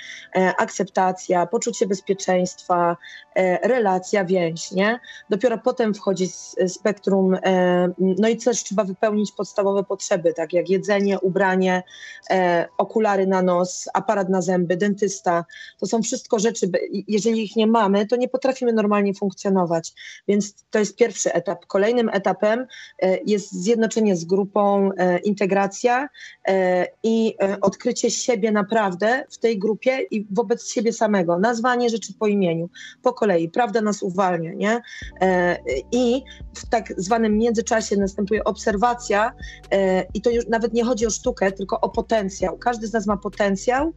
akceptacja, 0.58 1.46
poczucie 1.46 1.88
bezpieczeństwa, 1.88 2.98
relacja, 3.64 4.26
więź. 4.26 4.72
Nie? 4.72 5.00
Dopiero 5.30 5.58
potem 5.60 5.94
wchodzi 5.94 6.28
spektrum, 6.68 7.38
e, 7.44 7.90
no 7.98 8.30
i 8.30 8.38
też 8.38 8.64
trzeba 8.64 8.84
wypełnić 8.84 9.32
podstawowe 9.32 9.84
potrzeby, 9.84 10.34
tak 10.34 10.54
jak 10.54 10.70
jedzenie, 10.70 11.20
ubranie, 11.20 11.84
e, 12.30 12.68
okulary 12.78 13.28
na 13.28 13.42
nos, 13.42 13.90
aparat 13.94 14.30
na 14.30 14.42
zęby, 14.42 14.78
dentysta. 14.78 15.46
To 15.80 15.86
są 15.86 16.02
wszystko 16.02 16.40
rzeczy, 16.40 16.72
jeżeli 17.08 17.44
ich 17.44 17.56
nie 17.56 17.68
mamy, 17.68 18.08
to 18.08 18.16
nie 18.16 18.28
potrafimy 18.28 18.74
normalnie 18.74 19.14
funkcjonować. 19.14 19.94
Więc 20.28 20.66
to 20.70 20.80
jest 20.80 20.96
pierwszy 20.96 21.34
etap. 21.34 21.66
Kolejnym 21.66 22.10
etapem 22.10 22.66
jest 23.26 23.52
zjednoczenie 23.52 24.16
z 24.16 24.26
grupą, 24.26 24.90
integracja 25.24 26.10
i 27.04 27.36
odkrycie 27.62 28.12
siebie 28.12 28.52
naprawdę 28.52 29.26
w 29.32 29.38
tej 29.38 29.60
grupie 29.60 30.02
i 30.12 30.28
wobec 30.32 30.72
siebie 30.72 30.94
samego. 30.94 31.40
Nazwanie 31.40 31.90
rzeczy 31.90 32.14
po 32.20 32.28
imieniu, 32.28 32.70
po 33.02 33.14
kolei. 33.14 33.50
Prawda 33.50 33.82
nas 33.82 34.04
uwalnia, 34.04 34.54
nie? 34.54 34.82
E, 35.50 35.58
I 35.92 36.24
w 36.56 36.70
tak 36.70 36.94
zwanym 36.98 37.38
międzyczasie 37.38 37.96
następuje 37.98 38.44
obserwacja 38.44 39.32
e, 39.72 40.06
i 40.14 40.22
to 40.22 40.30
już 40.30 40.48
nawet 40.48 40.74
nie 40.74 40.84
chodzi 40.84 41.06
o 41.06 41.10
sztukę, 41.10 41.52
tylko 41.52 41.82
o 41.82 41.90
potencjał. 41.90 42.58
Każdy 42.58 42.88
z 42.88 42.94
nas 42.94 43.08
ma 43.08 43.18
potencjał, 43.18 43.94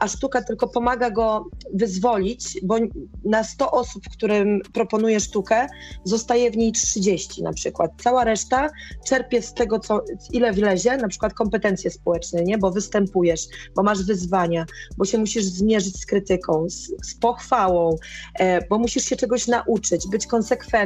a 0.00 0.08
sztuka 0.08 0.42
tylko 0.42 0.68
pomaga 0.68 1.10
go 1.10 1.46
wyzwolić, 1.74 2.58
bo 2.62 2.76
na 3.24 3.44
100 3.44 3.70
osób, 3.70 4.02
którym 4.12 4.60
proponuje 4.72 5.20
sztukę, 5.20 5.66
zostaje 6.04 6.50
w 6.50 6.56
niej 6.56 6.72
30 6.72 7.42
na 7.42 7.52
przykład. 7.52 7.90
Cała 8.02 8.24
reszta 8.24 8.70
czerpie 9.06 9.42
z 9.42 9.54
tego, 9.54 9.78
co, 9.78 10.00
ile 10.32 10.52
wlezie, 10.52 10.96
na 10.96 11.08
przykład 11.08 11.34
kompetencje 11.34 11.90
społeczne, 11.90 12.42
nie? 12.42 12.58
bo 12.58 12.70
występujesz, 12.70 13.40
bo 13.76 13.82
masz 13.82 14.04
wyzwania, 14.04 14.66
bo 14.96 15.04
się 15.04 15.18
musisz 15.18 15.44
zmierzyć 15.44 16.00
z 16.00 16.06
krytyką, 16.06 16.70
z, 16.70 16.92
z 17.02 17.14
pochwałą, 17.14 17.96
e, 18.38 18.68
bo 18.68 18.78
musisz 18.78 19.04
się 19.04 19.16
czegoś 19.16 19.46
nauczyć, 19.46 20.08
być 20.08 20.26
konsekwentnym, 20.26 20.81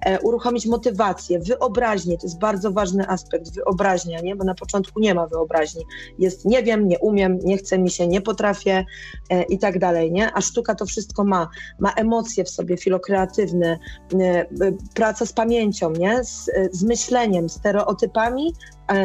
e, 0.00 0.20
uruchomić 0.20 0.66
motywację, 0.66 1.38
wyobraźnię, 1.38 2.18
to 2.18 2.26
jest 2.26 2.38
bardzo 2.38 2.72
ważny 2.72 3.08
aspekt, 3.08 3.54
wyobraźnia, 3.54 4.20
nie? 4.20 4.36
bo 4.36 4.44
na 4.44 4.54
początku 4.54 5.00
nie 5.00 5.14
ma 5.14 5.26
wyobraźni. 5.26 5.84
Jest 6.18 6.44
nie 6.44 6.62
wiem, 6.62 6.88
nie 6.88 6.98
umiem, 6.98 7.38
nie 7.44 7.56
chce 7.56 7.78
mi 7.78 7.90
się, 7.90 8.06
nie 8.06 8.20
potrafię 8.20 8.84
e, 9.30 9.42
i 9.42 9.58
tak 9.58 9.78
dalej, 9.78 10.12
nie? 10.12 10.32
A 10.34 10.40
sztuka 10.40 10.74
to 10.74 10.86
wszystko 10.86 11.24
ma. 11.24 11.48
Ma 11.78 11.92
emocje 11.92 12.44
w 12.44 12.50
sobie 12.50 12.76
filokreatywne, 12.76 13.78
e, 14.20 14.46
praca 14.94 15.26
z 15.26 15.32
pamięcią, 15.32 15.90
nie? 15.90 16.24
Z, 16.24 16.50
z 16.72 16.84
myśleniem, 16.84 17.48
stereotypami, 17.48 18.54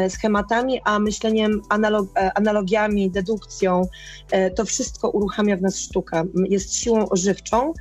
schematami, 0.08 0.80
a 0.84 0.98
myśleniem, 0.98 1.62
analog, 1.68 2.08
e, 2.16 2.32
analogiami, 2.34 3.10
dedukcją. 3.10 3.82
E, 4.30 4.50
to 4.50 4.64
wszystko 4.64 5.10
uruchamia 5.10 5.56
w 5.56 5.62
nas 5.62 5.78
sztuka. 5.78 6.24
Jest 6.48 6.76
siłą 6.76 7.08
ożywczą, 7.08 7.72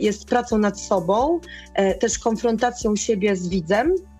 jest 0.00 0.24
pracą 0.24 0.58
nad 0.58 0.80
sobą, 0.80 1.40
też 2.00 2.18
konfrontacją 2.18 2.96
siebie 2.96 3.36
z 3.36 3.48
widzem, 3.48 3.94
E, 3.94 4.19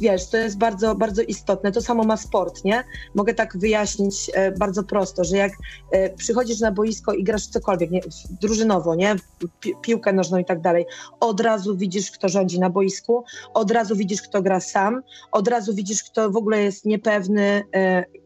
wiesz, 0.00 0.28
to 0.28 0.36
jest 0.36 0.58
bardzo, 0.58 0.94
bardzo 0.94 1.22
istotne. 1.22 1.72
To 1.72 1.80
samo 1.80 2.04
ma 2.04 2.16
sport, 2.16 2.64
nie? 2.64 2.84
Mogę 3.14 3.34
tak 3.34 3.58
wyjaśnić 3.58 4.30
e, 4.34 4.52
bardzo 4.52 4.82
prosto, 4.82 5.24
że 5.24 5.36
jak 5.36 5.52
e, 5.92 6.10
przychodzisz 6.10 6.60
na 6.60 6.72
boisko 6.72 7.12
i 7.12 7.24
grasz 7.24 7.46
cokolwiek, 7.46 7.90
nie, 7.90 8.00
drużynowo, 8.40 8.94
nie? 8.94 9.16
Pi 9.60 9.74
piłkę 9.82 10.12
nożną 10.12 10.38
i 10.38 10.44
tak 10.44 10.60
dalej, 10.60 10.86
od 11.20 11.40
razu 11.40 11.76
widzisz, 11.76 12.10
kto 12.10 12.28
rządzi 12.28 12.60
na 12.60 12.70
boisku, 12.70 13.24
od 13.54 13.70
razu 13.70 13.96
widzisz, 13.96 14.22
kto 14.22 14.42
gra 14.42 14.60
sam, 14.60 15.02
od 15.32 15.48
razu 15.48 15.74
widzisz, 15.74 16.02
kto 16.04 16.30
w 16.30 16.36
ogóle 16.36 16.62
jest 16.62 16.84
niepewny, 16.84 17.62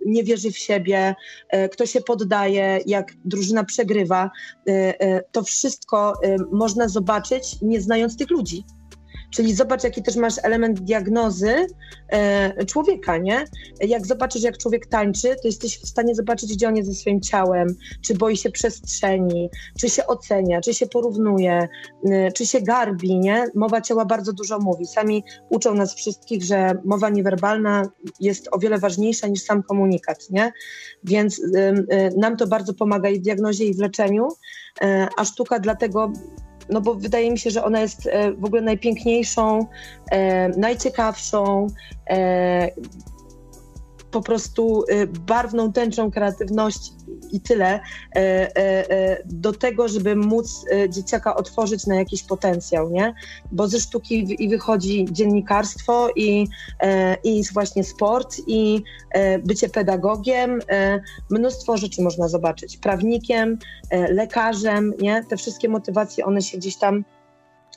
nie 0.06 0.24
wierzy 0.24 0.50
w 0.50 0.58
siebie, 0.58 1.14
kto 1.72 1.86
się 1.86 2.00
poddaje, 2.00 2.80
jak 2.86 3.12
drużyna 3.24 3.64
przegrywa. 3.64 4.30
To 5.32 5.42
wszystko 5.42 6.12
można 6.52 6.88
zobaczyć, 6.88 7.56
nie 7.62 7.80
znając 7.80 8.16
tych 8.16 8.30
ludzi. 8.30 8.64
Czyli 9.30 9.54
zobacz, 9.54 9.84
jaki 9.84 10.02
też 10.02 10.16
masz 10.16 10.34
element 10.42 10.80
diagnozy 10.80 11.66
e, 12.08 12.64
człowieka, 12.64 13.18
nie? 13.18 13.44
Jak 13.80 14.06
zobaczysz, 14.06 14.42
jak 14.42 14.58
człowiek 14.58 14.86
tańczy, 14.86 15.28
to 15.28 15.48
jesteś 15.48 15.78
w 15.78 15.88
stanie 15.88 16.14
zobaczyć, 16.14 16.54
gdzie 16.54 16.68
on 16.68 16.76
jest 16.76 16.88
ze 16.88 16.94
swoim 16.94 17.20
ciałem, 17.20 17.76
czy 18.02 18.14
boi 18.14 18.36
się 18.36 18.50
przestrzeni, 18.50 19.50
czy 19.80 19.90
się 19.90 20.06
ocenia, 20.06 20.60
czy 20.60 20.74
się 20.74 20.86
porównuje, 20.86 21.68
y, 22.04 22.32
czy 22.34 22.46
się 22.46 22.60
garbi, 22.60 23.18
nie? 23.18 23.44
Mowa 23.54 23.80
ciała 23.80 24.04
bardzo 24.04 24.32
dużo 24.32 24.58
mówi. 24.58 24.86
Sami 24.86 25.24
uczą 25.48 25.74
nas 25.74 25.94
wszystkich, 25.94 26.42
że 26.42 26.72
mowa 26.84 27.08
niewerbalna 27.08 27.88
jest 28.20 28.48
o 28.52 28.58
wiele 28.58 28.78
ważniejsza 28.78 29.26
niż 29.26 29.42
sam 29.42 29.62
komunikat, 29.62 30.30
nie? 30.30 30.52
Więc 31.04 31.38
y, 31.38 32.14
nam 32.16 32.36
to 32.36 32.46
bardzo 32.46 32.74
pomaga 32.74 33.08
i 33.08 33.18
w 33.18 33.22
diagnozie, 33.22 33.64
i 33.64 33.74
w 33.74 33.78
leczeniu, 33.78 34.28
e, 34.82 35.08
a 35.16 35.24
sztuka 35.24 35.58
dlatego 35.58 36.12
no 36.70 36.80
bo 36.80 36.94
wydaje 36.94 37.30
mi 37.30 37.38
się, 37.38 37.50
że 37.50 37.64
ona 37.64 37.80
jest 37.80 38.06
e, 38.06 38.32
w 38.32 38.44
ogóle 38.44 38.62
najpiękniejszą, 38.62 39.66
e, 40.10 40.48
najciekawszą, 40.48 41.66
e, 42.10 42.70
po 44.10 44.20
prostu 44.20 44.84
barwną 45.26 45.72
tęczą 45.72 46.10
kreatywności 46.10 46.92
i 47.32 47.40
tyle 47.40 47.80
do 49.24 49.52
tego, 49.52 49.88
żeby 49.88 50.16
móc 50.16 50.64
dzieciaka 50.88 51.36
otworzyć 51.36 51.86
na 51.86 51.94
jakiś 51.94 52.22
potencjał, 52.22 52.90
nie? 52.90 53.14
Bo 53.52 53.68
ze 53.68 53.80
sztuki 53.80 54.44
i 54.44 54.48
wychodzi 54.48 55.06
dziennikarstwo 55.10 56.08
i, 56.16 56.46
i 57.24 57.42
właśnie 57.52 57.84
sport 57.84 58.36
i 58.46 58.82
bycie 59.44 59.68
pedagogiem, 59.68 60.60
mnóstwo 61.30 61.76
rzeczy 61.76 62.02
można 62.02 62.28
zobaczyć, 62.28 62.76
prawnikiem, 62.76 63.58
lekarzem, 63.90 64.92
nie? 65.00 65.24
Te 65.24 65.36
wszystkie 65.36 65.68
motywacje, 65.68 66.24
one 66.24 66.42
się 66.42 66.58
gdzieś 66.58 66.76
tam 66.76 67.04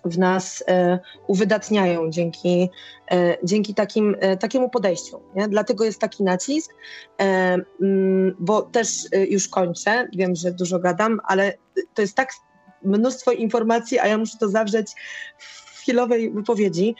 w 0.05 0.17
nas 0.17 0.63
e, 0.67 0.99
uwydatniają 1.27 2.09
dzięki, 2.09 2.69
e, 3.11 3.37
dzięki 3.43 3.73
takim, 3.73 4.15
e, 4.19 4.37
takiemu 4.37 4.69
podejściu. 4.69 5.19
Nie? 5.35 5.47
Dlatego 5.47 5.83
jest 5.83 6.01
taki 6.01 6.23
nacisk, 6.23 6.73
mm, 7.17 8.35
bo 8.39 8.61
też 8.61 9.07
już 9.29 9.47
kończę, 9.47 10.07
wiem, 10.15 10.35
że 10.35 10.51
dużo 10.51 10.79
gadam, 10.79 11.19
ale 11.23 11.53
to 11.93 12.01
jest 12.01 12.15
tak 12.15 12.31
mnóstwo 12.83 13.31
informacji, 13.31 13.99
a 13.99 14.07
ja 14.07 14.17
muszę 14.17 14.37
to 14.37 14.49
zawrzeć 14.49 14.91
w 15.37 15.79
chwilowej 15.79 16.31
wypowiedzi. 16.31 16.95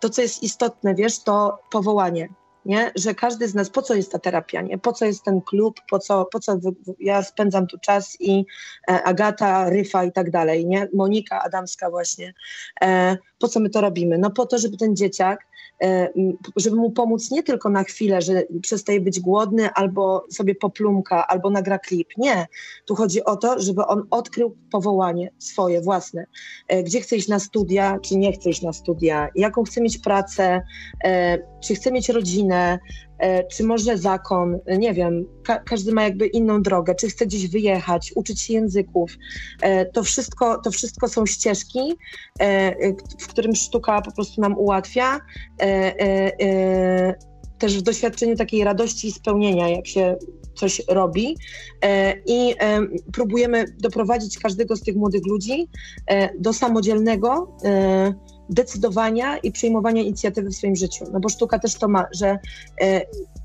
To, 0.00 0.10
co 0.10 0.22
jest 0.22 0.42
istotne, 0.42 0.94
wiesz, 0.94 1.18
to 1.18 1.58
powołanie 1.70 2.28
nie? 2.66 2.92
że 2.96 3.14
każdy 3.14 3.48
z 3.48 3.54
nas, 3.54 3.70
po 3.70 3.82
co 3.82 3.94
jest 3.94 4.12
ta 4.12 4.18
terapia, 4.18 4.62
nie? 4.62 4.78
po 4.78 4.92
co 4.92 5.04
jest 5.04 5.22
ten 5.22 5.40
klub, 5.40 5.80
po 5.90 5.98
co, 5.98 6.24
po 6.24 6.40
co 6.40 6.58
ja 6.98 7.22
spędzam 7.22 7.66
tu 7.66 7.78
czas 7.78 8.16
i 8.20 8.44
e, 8.90 9.02
Agata, 9.02 9.70
Ryfa 9.70 10.04
i 10.04 10.12
tak 10.12 10.30
dalej, 10.30 10.66
nie? 10.66 10.88
Monika 10.94 11.42
Adamska 11.42 11.90
właśnie, 11.90 12.34
e, 12.82 13.16
po 13.38 13.48
co 13.48 13.60
my 13.60 13.70
to 13.70 13.80
robimy? 13.80 14.18
No 14.18 14.30
po 14.30 14.46
to, 14.46 14.58
żeby 14.58 14.76
ten 14.76 14.96
dzieciak 14.96 15.46
E, 15.82 16.08
żeby 16.56 16.76
mu 16.76 16.90
pomóc 16.90 17.30
nie 17.30 17.42
tylko 17.42 17.70
na 17.70 17.84
chwilę, 17.84 18.22
że 18.22 18.42
przestaje 18.62 19.00
być 19.00 19.20
głodny 19.20 19.70
albo 19.70 20.26
sobie 20.30 20.54
poplumka, 20.54 21.26
albo 21.26 21.50
nagra 21.50 21.78
klip. 21.78 22.08
Nie. 22.16 22.46
Tu 22.86 22.94
chodzi 22.94 23.24
o 23.24 23.36
to, 23.36 23.60
żeby 23.60 23.86
on 23.86 24.06
odkrył 24.10 24.56
powołanie 24.70 25.30
swoje, 25.38 25.80
własne. 25.80 26.26
E, 26.68 26.82
gdzie 26.82 27.00
chce 27.00 27.16
iść 27.16 27.28
na 27.28 27.38
studia, 27.38 27.98
czy 28.02 28.16
nie 28.16 28.32
chce 28.32 28.50
iść 28.50 28.62
na 28.62 28.72
studia, 28.72 29.28
jaką 29.34 29.64
chce 29.64 29.80
mieć 29.80 29.98
pracę, 29.98 30.62
e, 31.04 31.38
czy 31.60 31.74
chce 31.74 31.92
mieć 31.92 32.08
rodzinę, 32.08 32.53
E, 33.18 33.44
czy 33.44 33.64
może 33.64 33.98
zakon, 33.98 34.58
nie 34.78 34.94
wiem, 34.94 35.24
ka 35.42 35.58
każdy 35.58 35.92
ma 35.92 36.02
jakby 36.02 36.26
inną 36.26 36.62
drogę, 36.62 36.94
czy 36.94 37.08
chce 37.08 37.26
gdzieś 37.26 37.48
wyjechać, 37.48 38.12
uczyć 38.16 38.40
się 38.40 38.52
języków. 38.52 39.16
E, 39.62 39.86
to 39.86 40.02
wszystko, 40.02 40.60
to 40.60 40.70
wszystko 40.70 41.08
są 41.08 41.26
ścieżki, 41.26 41.94
e, 42.40 42.92
w 43.18 43.28
którym 43.28 43.54
sztuka 43.54 44.02
po 44.02 44.12
prostu 44.12 44.40
nam 44.40 44.58
ułatwia. 44.58 45.20
Też 47.58 47.78
w 47.78 47.82
doświadczeniu 47.82 48.36
takiej 48.36 48.64
radości 48.64 49.08
i 49.08 49.12
spełnienia, 49.12 49.68
jak 49.68 49.86
się 49.86 50.16
coś 50.54 50.82
robi 50.88 51.36
i 52.26 52.54
próbujemy 53.12 53.64
doprowadzić 53.78 54.38
każdego 54.38 54.76
z 54.76 54.82
tych 54.82 54.96
młodych 54.96 55.26
ludzi 55.26 55.68
do 56.38 56.52
samodzielnego 56.52 57.56
decydowania 58.50 59.38
i 59.38 59.52
przejmowania 59.52 60.02
inicjatywy 60.02 60.50
w 60.50 60.56
swoim 60.56 60.76
życiu. 60.76 61.04
No 61.12 61.20
bo 61.20 61.28
sztuka 61.28 61.58
też 61.58 61.74
to 61.74 61.88
ma, 61.88 62.06
że 62.12 62.38
e, 62.80 63.00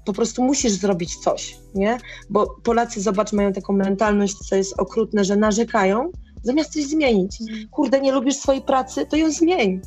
po 0.06 0.14
prostu 0.14 0.44
musisz 0.44 0.72
zrobić 0.72 1.16
coś, 1.16 1.58
nie? 1.76 1.98
Bo 2.30 2.56
Polacy, 2.64 3.02
zobacz, 3.02 3.34
mają 3.34 3.54
taką 3.54 3.74
mentalność, 3.74 4.38
co 4.38 4.56
jest 4.56 4.80
okrutne, 4.80 5.24
że 5.24 5.36
narzekają, 5.36 6.12
zamiast 6.44 6.74
coś 6.74 6.84
zmienić. 6.84 7.38
Mm. 7.42 7.68
Kurde, 7.68 8.02
nie 8.02 8.12
lubisz 8.12 8.36
swojej 8.36 8.62
pracy, 8.62 9.06
to 9.06 9.18
ją 9.18 9.32
zmień. 9.32 9.82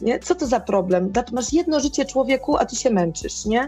Nie? 0.00 0.18
Co 0.18 0.34
to 0.34 0.46
za 0.46 0.60
problem? 0.60 1.12
Masz 1.32 1.52
jedno 1.52 1.80
życie 1.80 2.04
człowieku, 2.04 2.56
a 2.56 2.64
ty 2.64 2.76
się 2.76 2.90
męczysz, 2.90 3.46
nie? 3.46 3.66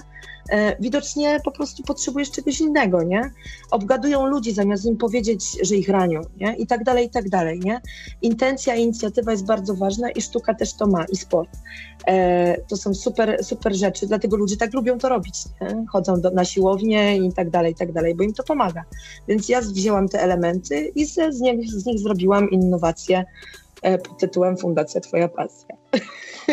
E, 0.50 0.76
widocznie 0.80 1.40
po 1.44 1.50
prostu 1.50 1.82
potrzebujesz 1.82 2.30
czegoś 2.30 2.60
innego, 2.60 3.02
nie? 3.02 3.30
Obgadują 3.70 4.26
ludzi 4.26 4.52
zamiast 4.52 4.86
im 4.86 4.96
powiedzieć, 4.96 5.58
że 5.62 5.76
ich 5.76 5.88
ranią, 5.88 6.20
nie? 6.36 6.56
I 6.56 6.66
tak 6.66 6.84
dalej, 6.84 7.06
i 7.06 7.10
tak 7.10 7.28
dalej, 7.28 7.60
nie? 7.60 7.80
Intencja 8.22 8.74
i 8.74 8.82
inicjatywa 8.82 9.32
jest 9.32 9.46
bardzo 9.46 9.74
ważna 9.74 10.10
i 10.10 10.20
sztuka 10.20 10.54
też 10.54 10.74
to 10.74 10.86
ma, 10.86 11.04
i 11.04 11.16
sport. 11.16 11.50
E, 12.06 12.60
to 12.60 12.76
są 12.76 12.94
super, 12.94 13.44
super 13.44 13.74
rzeczy, 13.74 14.06
dlatego 14.06 14.36
ludzie 14.36 14.56
tak 14.56 14.74
lubią 14.74 14.98
to 14.98 15.08
robić, 15.08 15.34
nie? 15.60 15.84
Chodzą 15.92 16.20
do, 16.20 16.30
na 16.30 16.44
siłownię 16.44 17.16
i 17.16 17.32
tak 17.32 17.50
dalej, 17.50 17.72
i 17.72 17.74
tak 17.76 17.92
dalej, 17.92 18.14
bo 18.14 18.22
im 18.22 18.32
to 18.32 18.42
pomaga. 18.42 18.84
Więc 19.28 19.48
ja 19.48 19.60
wzięłam 19.60 20.08
te 20.08 20.22
elementy 20.22 20.92
i 20.94 21.06
z, 21.06 21.14
z, 21.14 21.40
nich, 21.40 21.70
z 21.70 21.86
nich 21.86 21.98
zrobiłam 21.98 22.50
innowację 22.50 23.24
pod 23.82 24.18
tytułem 24.18 24.56
Fundacja 24.56 25.00
Twoja 25.00 25.28
Pasja. 25.28 25.79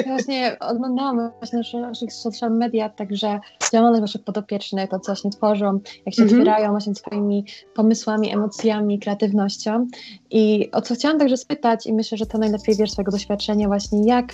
Właśnie 0.06 0.58
oglądałam 0.60 1.32
właśnie 1.40 1.58
nasze, 1.58 1.80
naszych 1.80 2.14
social 2.14 2.52
media, 2.52 2.90
także 2.90 3.40
działalność 3.74 4.02
waszych 4.02 4.24
podopiecznych, 4.24 4.90
to 4.90 5.00
co 5.00 5.12
właśnie 5.12 5.32
tworzą, 5.32 5.80
jak 6.06 6.16
się 6.16 6.22
mm 6.22 6.34
-hmm. 6.34 6.38
otwierają 6.38 6.72
właśnie 6.72 6.96
swoimi 6.96 7.46
pomysłami, 7.76 8.34
emocjami, 8.34 9.00
kreatywnością. 9.00 9.88
I 10.32 10.72
o 10.72 10.82
co 10.82 10.96
chciałam 10.96 11.20
także 11.20 11.38
spytać 11.38 11.86
i 11.86 11.94
myślę, 11.94 12.18
że 12.18 12.26
to 12.26 12.38
najlepiej 12.38 12.76
wiesz 12.76 12.92
swojego 12.92 13.12
doświadczenia 13.12 13.68
właśnie, 13.68 14.08
jak 14.08 14.34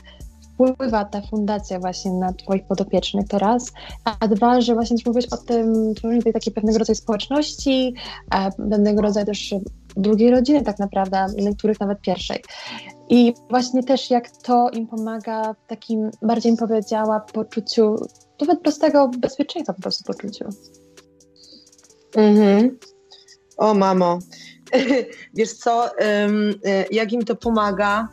wpływa 0.53 1.05
ta 1.05 1.21
fundacja 1.21 1.79
właśnie 1.79 2.11
na 2.11 2.33
Twoich 2.33 2.67
podopiecznych, 2.67 3.27
to 3.27 3.39
raz, 3.39 3.71
a 4.05 4.27
dwa, 4.27 4.61
że 4.61 4.73
właśnie 4.73 4.97
mówisz 5.05 5.25
o 5.31 5.37
tym 5.37 5.95
tworzeniu 5.95 6.21
tej 6.21 6.33
takiej 6.33 6.53
pewnego 6.53 6.77
rodzaju 6.77 6.95
społeczności, 6.95 7.93
a 8.29 8.51
pewnego 8.51 9.01
rodzaju 9.01 9.25
też 9.25 9.55
drugiej 9.97 10.31
rodziny 10.31 10.61
tak 10.61 10.79
naprawdę, 10.79 11.25
niektórych 11.37 11.79
nawet 11.79 12.01
pierwszej. 12.01 12.43
I 13.09 13.33
właśnie 13.49 13.83
też 13.83 14.09
jak 14.09 14.31
to 14.31 14.69
im 14.69 14.87
pomaga 14.87 15.53
w 15.53 15.67
takim, 15.67 16.11
bardziej 16.21 16.51
im 16.51 16.57
powiedziała, 16.57 17.19
poczuciu, 17.19 17.95
nawet 18.41 18.61
prostego 18.61 19.07
bezpieczeństwa 19.07 19.73
po 19.73 19.81
prostu 19.81 20.03
poczuciu. 20.03 20.45
Mhm. 22.15 22.77
O 23.57 23.73
mamo, 23.73 24.19
wiesz 25.37 25.53
co, 25.53 25.99
e, 25.99 26.29
jak 26.91 27.11
im 27.11 27.25
to 27.25 27.35
pomaga, 27.35 28.09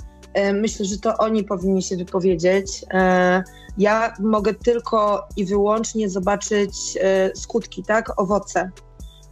myślę, 0.52 0.86
że 0.86 0.98
to 0.98 1.16
oni 1.16 1.44
powinni 1.44 1.82
się 1.82 1.96
wypowiedzieć. 1.96 2.84
E, 2.94 3.42
ja 3.78 4.14
mogę 4.20 4.54
tylko 4.54 5.28
i 5.36 5.44
wyłącznie 5.44 6.08
zobaczyć 6.08 6.98
skutki, 7.34 7.84
tak, 7.84 8.20
owoce 8.20 8.70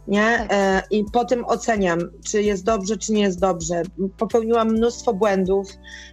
nie? 0.09 0.37
Tak. 0.37 0.47
E, 0.51 0.81
I 0.91 1.05
po 1.13 1.25
tym 1.25 1.45
oceniam, 1.45 1.99
czy 2.25 2.41
jest 2.41 2.63
dobrze, 2.63 2.97
czy 2.97 3.13
nie 3.13 3.21
jest 3.21 3.39
dobrze. 3.39 3.81
Popełniłam 4.17 4.67
mnóstwo 4.67 5.13
błędów, 5.13 5.67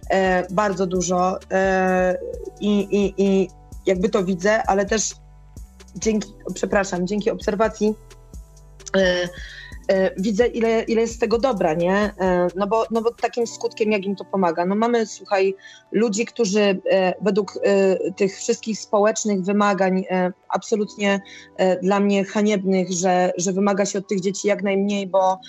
e, 0.09 0.47
bardzo 0.53 0.87
dużo 0.87 1.39
e, 1.51 2.17
i, 2.59 2.79
i, 2.79 3.13
i 3.17 3.49
jakby 3.85 4.09
to 4.09 4.23
widzę, 4.23 4.63
ale 4.63 4.85
też 4.85 5.15
dzięki, 5.95 6.33
przepraszam, 6.53 7.07
dzięki 7.07 7.31
obserwacji 7.31 7.95
E, 8.97 9.29
widzę, 10.17 10.47
ile, 10.47 10.83
ile 10.83 11.01
jest 11.01 11.15
z 11.15 11.19
tego 11.19 11.37
dobra, 11.37 11.73
nie? 11.73 11.95
E, 11.95 12.47
no 12.55 12.67
bo, 12.67 12.85
no 12.91 13.01
bo 13.01 13.11
takim 13.11 13.47
skutkiem, 13.47 13.91
jak 13.91 14.05
im 14.05 14.15
to 14.15 14.25
pomaga. 14.25 14.65
No 14.65 14.75
mamy, 14.75 15.05
słuchaj, 15.05 15.55
ludzi, 15.91 16.25
którzy 16.25 16.61
e, 16.61 17.13
według 17.21 17.59
tych 18.15 18.37
wszystkich 18.37 18.79
społecznych 18.79 19.41
wymagań, 19.41 20.05
absolutnie 20.49 21.21
dla 21.81 21.99
mnie 21.99 22.25
haniebnych, 22.25 22.91
że, 22.91 23.31
że 23.37 23.53
wymaga 23.53 23.85
się 23.85 23.99
od 23.99 24.07
tych 24.07 24.21
dzieci 24.21 24.47
jak 24.47 24.63
najmniej, 24.63 25.07
bo 25.07 25.39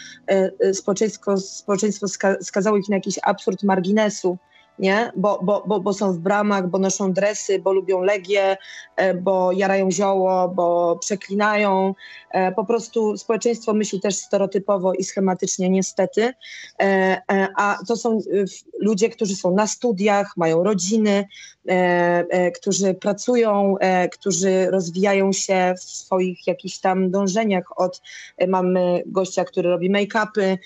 społeczeństwo, 0.73 1.37
społeczeństwo 1.39 2.07
skazało 2.41 2.77
ich 2.77 2.89
na 2.89 2.97
jakiś 2.97 3.19
absurd 3.23 3.63
marginesu, 3.63 4.39
nie? 4.79 5.13
Bo, 5.17 5.41
bo, 5.43 5.65
bo, 5.67 5.81
bo 5.81 5.93
są 5.93 6.13
w 6.13 6.19
bramach, 6.19 6.69
bo 6.69 6.79
noszą 6.79 7.13
dresy, 7.13 7.59
bo 7.59 7.73
lubią 7.73 8.03
legie, 8.03 8.57
e, 8.97 9.15
bo 9.15 9.53
jarają 9.53 9.91
zioło, 9.91 10.49
bo 10.49 10.97
przeklinają. 10.97 11.95
E, 12.31 12.53
po 12.53 12.65
prostu 12.65 13.17
społeczeństwo 13.17 13.75
myśli 13.75 14.01
też 14.01 14.17
stereotypowo 14.17 14.95
i 14.95 15.05
schematycznie 15.05 15.71
niestety, 15.71 16.33
e, 16.81 17.23
a 17.57 17.79
to 17.89 17.97
są 17.97 18.21
ludzie, 18.81 19.09
którzy 19.09 19.37
są 19.37 19.55
na 19.55 19.67
studiach, 19.67 20.37
mają 20.37 20.63
rodziny, 20.63 21.25
którzy 22.55 22.95
pracują, 22.95 23.75
którzy 24.13 24.71
rozwijają 24.71 25.33
się 25.33 25.75
w 25.79 25.83
swoich 25.83 26.47
jakichś 26.47 26.79
tam 26.79 27.11
dążeniach 27.11 27.81
od 27.81 28.03
mamy 28.49 29.03
gościa, 29.07 29.45
który 29.45 29.69
robi 29.69 29.91
make-upy, 29.91 30.59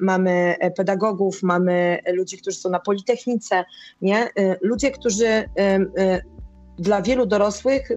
mamy 0.00 0.56
pedagogów, 0.76 1.42
mamy 1.42 1.98
ludzi, 2.12 2.38
którzy 2.38 2.56
są 2.56 2.70
na 2.70 2.80
Politechnice, 2.80 3.64
nie? 4.02 4.28
Ludzie, 4.60 4.90
którzy 4.90 5.48
dla 6.78 7.02
wielu 7.02 7.26
dorosłych 7.26 7.88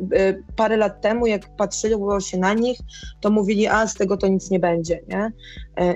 parę 0.55 0.77
lat 0.77 1.01
temu, 1.01 1.27
jak 1.27 1.55
patrzyło 1.55 2.19
się 2.19 2.37
na 2.37 2.53
nich, 2.53 2.79
to 3.21 3.29
mówili, 3.29 3.67
a 3.67 3.87
z 3.87 3.93
tego 3.93 4.17
to 4.17 4.27
nic 4.27 4.49
nie 4.51 4.59
będzie. 4.59 4.99
Nie? 5.07 5.31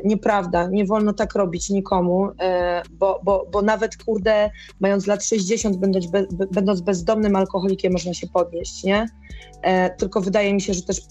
Nieprawda, 0.03 0.67
nie 0.67 0.85
wolno 0.85 1.13
tak 1.13 1.35
robić 1.35 1.69
nikomu, 1.69 2.29
bo, 2.91 3.19
bo, 3.23 3.47
bo 3.51 3.61
nawet 3.61 4.03
kurde, 4.03 4.49
mając 4.79 5.07
lat 5.07 5.25
60, 5.25 5.77
będąc, 5.77 6.07
be, 6.07 6.25
będąc 6.51 6.81
bezdomnym 6.81 7.35
alkoholikiem, 7.35 7.93
można 7.93 8.13
się 8.13 8.27
podnieść. 8.27 8.83
Nie? 8.83 9.05
Tylko 9.97 10.21
wydaje 10.21 10.53
mi 10.53 10.61
się, 10.61 10.73
że 10.73 10.81
też 10.81 11.01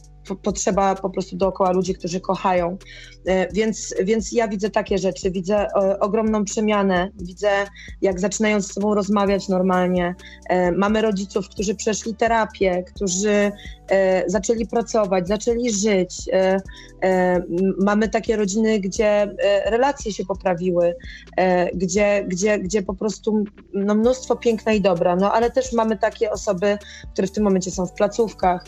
potrzeba 0.43 0.95
po 0.95 1.11
prostu 1.11 1.37
dookoła 1.37 1.73
ludzi, 1.73 1.95
którzy 1.95 2.21
kochają. 2.21 2.79
E, 3.27 3.53
więc, 3.53 3.95
więc 4.05 4.33
ja 4.33 4.49
widzę 4.49 4.71
takie 4.71 4.99
rzeczy, 4.99 5.31
widzę 5.31 5.57
e, 5.57 6.01
ogromną 6.01 6.45
przemianę, 6.45 7.11
widzę 7.21 7.51
jak 8.03 8.21
zaczynają 8.21 8.61
z 8.61 8.73
sobą 8.73 8.95
rozmawiać 8.95 9.49
normalnie. 9.49 10.15
E, 10.49 10.73
mamy 10.73 11.03
rodziców, 11.03 11.49
którzy 11.49 11.75
przeszli 11.75 12.15
terapię, 12.15 12.85
którzy 12.95 13.53
zaczęli 14.27 14.67
pracować, 14.67 15.29
zaczęli 15.29 15.71
żyć. 15.71 16.31
Mamy 17.79 18.09
takie 18.09 18.37
rodziny, 18.37 18.81
gdzie 18.81 19.35
relacje 19.67 20.13
się 20.13 20.25
poprawiły, 20.25 20.95
gdzie, 21.75 22.25
gdzie, 22.29 22.59
gdzie 22.59 22.83
po 22.83 22.95
prostu 22.95 23.45
no, 23.75 23.95
mnóstwo 23.95 24.37
piękna 24.37 24.73
i 24.73 24.81
dobra, 24.81 25.17
no 25.17 25.33
ale 25.33 25.51
też 25.51 25.73
mamy 25.73 25.99
takie 25.99 26.31
osoby, 26.31 26.79
które 27.13 27.27
w 27.29 27.33
tym 27.33 27.45
momencie 27.45 27.71
są 27.71 27.87
w 27.87 27.93
placówkach, 27.93 28.65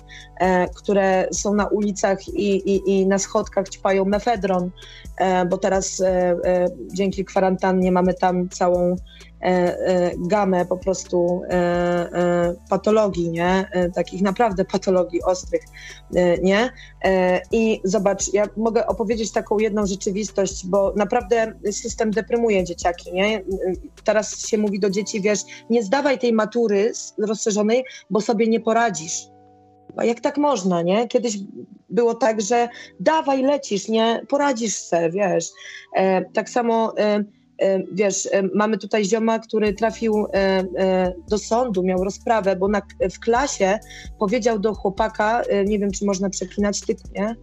które 0.75 1.29
są 1.42 1.55
na 1.55 1.66
ulicach 1.66 2.28
i, 2.28 2.74
i, 2.74 2.90
i 2.90 3.07
na 3.07 3.18
schodkach 3.18 3.68
ćpają 3.68 4.05
mefedron, 4.05 4.70
e, 5.18 5.46
bo 5.46 5.59
teraz 5.59 6.00
e, 6.00 6.09
e, 6.09 6.68
dzięki 6.94 7.24
kwarantannie 7.24 7.92
mamy 7.92 8.14
tam 8.14 8.48
całą 8.48 8.96
gamę 10.18 10.66
po 10.66 10.76
prostu 10.76 11.42
patologii, 12.70 13.31
nie? 13.31 13.68
Takich 13.94 14.22
naprawdę 14.22 14.64
patologii 14.64 15.22
ostrych, 15.22 15.62
nie? 16.42 16.70
I 17.52 17.81
zobacz, 17.85 18.33
ja 18.33 18.44
mogę 18.57 18.87
opowiedzieć 18.87 19.33
taką 19.33 19.59
jedną 19.59 19.87
rzeczywistość, 19.87 20.66
bo 20.66 20.92
naprawdę 20.96 21.52
system 21.70 22.11
deprymuje 22.11 22.64
dzieciaki, 22.64 23.12
nie? 23.12 23.44
Teraz 24.05 24.46
się 24.46 24.59
mówi 24.59 24.81
do 24.81 24.90
dzieci, 24.90 25.20
wiesz, 25.20 25.40
nie 25.70 25.83
zdawaj 25.83 26.18
tej 26.18 26.33
matury 26.33 26.92
rozszerzonej, 27.18 27.85
bo 28.11 28.20
sobie 28.20 28.46
nie 28.46 28.61
poradzisz 28.61 29.32
a 29.96 30.05
jak 30.05 30.20
tak 30.20 30.38
można, 30.38 30.83
nie? 30.83 31.09
Kiedyś 31.09 31.38
było 31.90 32.14
tak, 32.14 32.40
że 32.40 32.68
dawaj, 33.00 33.42
lecisz, 33.42 33.88
nie? 33.88 34.20
Poradzisz 34.28 34.74
se, 34.74 35.11
wiesz. 35.11 35.48
E, 35.96 36.24
tak 36.24 36.50
samo, 36.50 36.98
e, 36.98 37.24
e, 37.59 37.83
wiesz, 37.92 38.28
e, 38.33 38.42
mamy 38.55 38.78
tutaj 38.78 39.05
zioma, 39.05 39.38
który 39.38 39.74
trafił 39.74 40.26
e, 40.35 41.12
do 41.28 41.38
sądu, 41.38 41.83
miał 41.83 42.05
rozprawę, 42.05 42.57
bo 42.57 42.68
na, 42.68 42.83
w 43.12 43.20
klasie 43.20 43.78
powiedział 44.18 44.59
do 44.59 44.74
chłopaka, 44.74 45.42
nie 45.66 45.78
wiem, 45.78 45.90
czy 45.90 46.07
można 46.07 46.31
przeklinać 46.31 46.81
typ, 46.81 46.98
nie? 47.14 47.37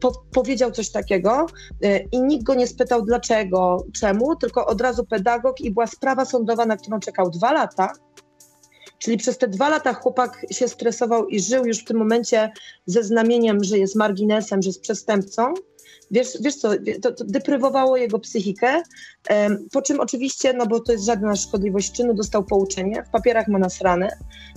Po, 0.00 0.12
powiedział 0.34 0.70
coś 0.70 0.90
takiego 0.90 1.46
i 2.12 2.20
nikt 2.20 2.44
go 2.44 2.54
nie 2.54 2.66
spytał 2.66 3.02
dlaczego, 3.02 3.84
czemu, 4.00 4.36
tylko 4.36 4.66
od 4.66 4.80
razu 4.80 5.04
pedagog 5.04 5.60
i 5.60 5.70
była 5.70 5.86
sprawa 5.86 6.24
sądowa, 6.24 6.66
na 6.66 6.76
którą 6.76 7.00
czekał 7.00 7.30
dwa 7.30 7.52
lata 7.52 7.92
Czyli 8.98 9.16
przez 9.16 9.38
te 9.38 9.48
dwa 9.48 9.68
lata 9.68 9.94
chłopak 9.94 10.46
się 10.50 10.68
stresował 10.68 11.28
i 11.28 11.40
żył 11.40 11.66
już 11.66 11.78
w 11.78 11.84
tym 11.84 11.96
momencie 11.96 12.52
ze 12.86 13.02
znamieniem, 13.02 13.64
że 13.64 13.78
jest 13.78 13.96
marginesem, 13.96 14.62
że 14.62 14.68
jest 14.68 14.80
przestępcą. 14.80 15.54
Wiesz, 16.10 16.28
wiesz 16.40 16.56
co, 16.56 16.70
to, 17.02 17.12
to 17.12 17.24
deprywowało 17.24 17.96
jego 17.96 18.18
psychikę, 18.18 18.82
po 19.72 19.82
czym 19.82 20.00
oczywiście, 20.00 20.52
no 20.52 20.66
bo 20.66 20.80
to 20.80 20.92
jest 20.92 21.04
żadna 21.04 21.36
szkodliwość 21.36 21.92
czynu, 21.92 22.14
dostał 22.14 22.44
pouczenie, 22.44 23.04
w 23.04 23.10
papierach 23.10 23.48
ma 23.48 23.58
nasrane, 23.58 24.08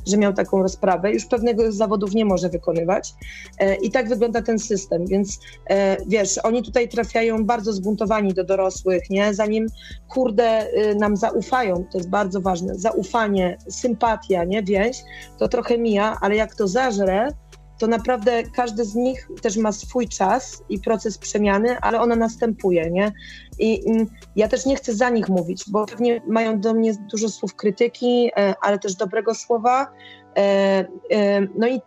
że 0.08 0.18
miał 0.18 0.34
taką 0.34 0.64
rozprawę, 0.64 1.12
już 1.12 1.26
pewnego 1.26 1.72
z 1.72 1.76
zawodów 1.76 2.14
nie 2.14 2.26
może 2.26 2.50
wykonywać. 2.50 3.14
E, 3.60 3.76
i 3.76 3.92
tak 3.92 4.10
wygląda 4.10 4.42
ten 4.42 4.60
system, 4.60 5.06
więc 5.08 5.40
e, 5.70 5.98
wiesz, 6.08 6.38
oni 6.38 6.64
tutaj 6.64 6.90
trafiają 6.90 7.46
bardzo 7.46 7.74
zbuntowani 7.74 8.34
do 8.34 8.44
dorosłych, 8.44 9.10
nie, 9.10 9.34
zanim 9.34 9.68
kurde 10.10 10.68
y, 10.74 10.96
nam 10.96 11.18
zaufają, 11.18 11.86
to 11.92 11.98
jest 11.98 12.10
bardzo 12.10 12.42
ważne, 12.42 12.76
zaufanie, 12.76 13.58
sympatia, 13.70 14.44
nie, 14.44 14.64
więź, 14.64 14.98
to 15.40 15.48
trochę 15.48 15.78
mija, 15.78 16.18
ale 16.22 16.36
jak 16.36 16.56
to 16.56 16.68
zażre, 16.68 17.28
to 17.82 17.88
naprawdę 17.88 18.44
każdy 18.44 18.86
z 18.86 18.96
nich 18.96 19.28
też 19.42 19.58
ma 19.58 19.72
swój 19.72 20.08
czas 20.08 20.64
i 20.70 20.80
proces 20.80 21.18
przemiany, 21.18 21.80
ale 21.80 22.02
ona 22.02 22.16
następuje, 22.16 22.92
nie? 22.92 23.12
I, 23.60 23.74
I, 23.74 24.08
ja 24.36 24.48
też 24.48 24.66
nie 24.66 24.76
chcę 24.76 24.94
za 24.94 25.10
nich 25.10 25.30
mówić, 25.30 25.64
bo 25.70 25.86
pewnie 25.86 26.22
mają 26.28 26.60
do 26.60 26.74
mnie 26.74 26.94
dużo 27.12 27.30
słów 27.30 27.56
krytyki, 27.56 28.32
e, 28.38 28.54
ale 28.62 28.80
też 28.80 28.96
dobrego 28.96 29.36
słowa. 29.36 29.88
E, 30.38 30.42
e, 31.12 31.42
no 31.42 31.68
i 31.68 31.82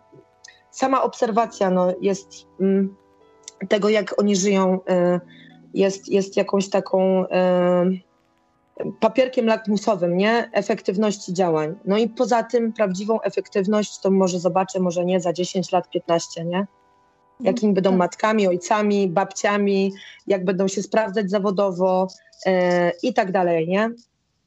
sama 0.71 1.03
obserwacja 1.03 1.69
no, 1.69 1.93
jest 2.01 2.47
mm, 2.59 2.95
tego, 3.69 3.89
jak 3.89 4.19
oni 4.19 4.35
żyją, 4.35 4.79
jest, 5.73 6.09
jest 6.09 6.37
jakąś 6.37 6.69
taką 6.69 7.25
papierkiem 8.99 9.45
lakmusowym, 9.45 10.17
nie? 10.17 10.49
Efektywności 10.53 11.33
działań. 11.33 11.75
No 11.85 11.97
i 11.97 12.09
poza 12.09 12.43
tym 12.43 12.73
prawdziwą 12.73 13.21
efektywność 13.21 13.99
to 13.99 14.11
może 14.11 14.39
zobaczę, 14.39 14.79
może 14.79 15.05
nie 15.05 15.19
za 15.19 15.33
10 15.33 15.71
lat, 15.71 15.89
15, 15.89 16.45
nie? 16.45 16.67
Jakimi 17.39 17.73
będą 17.73 17.89
tak. 17.89 17.99
matkami, 17.99 18.47
ojcami, 18.47 19.07
babciami, 19.07 19.93
jak 20.27 20.45
będą 20.45 20.67
się 20.67 20.81
sprawdzać 20.81 21.29
zawodowo 21.29 22.07
e, 22.45 22.91
i 23.03 23.13
tak 23.13 23.31
dalej, 23.31 23.67
nie? 23.67 23.89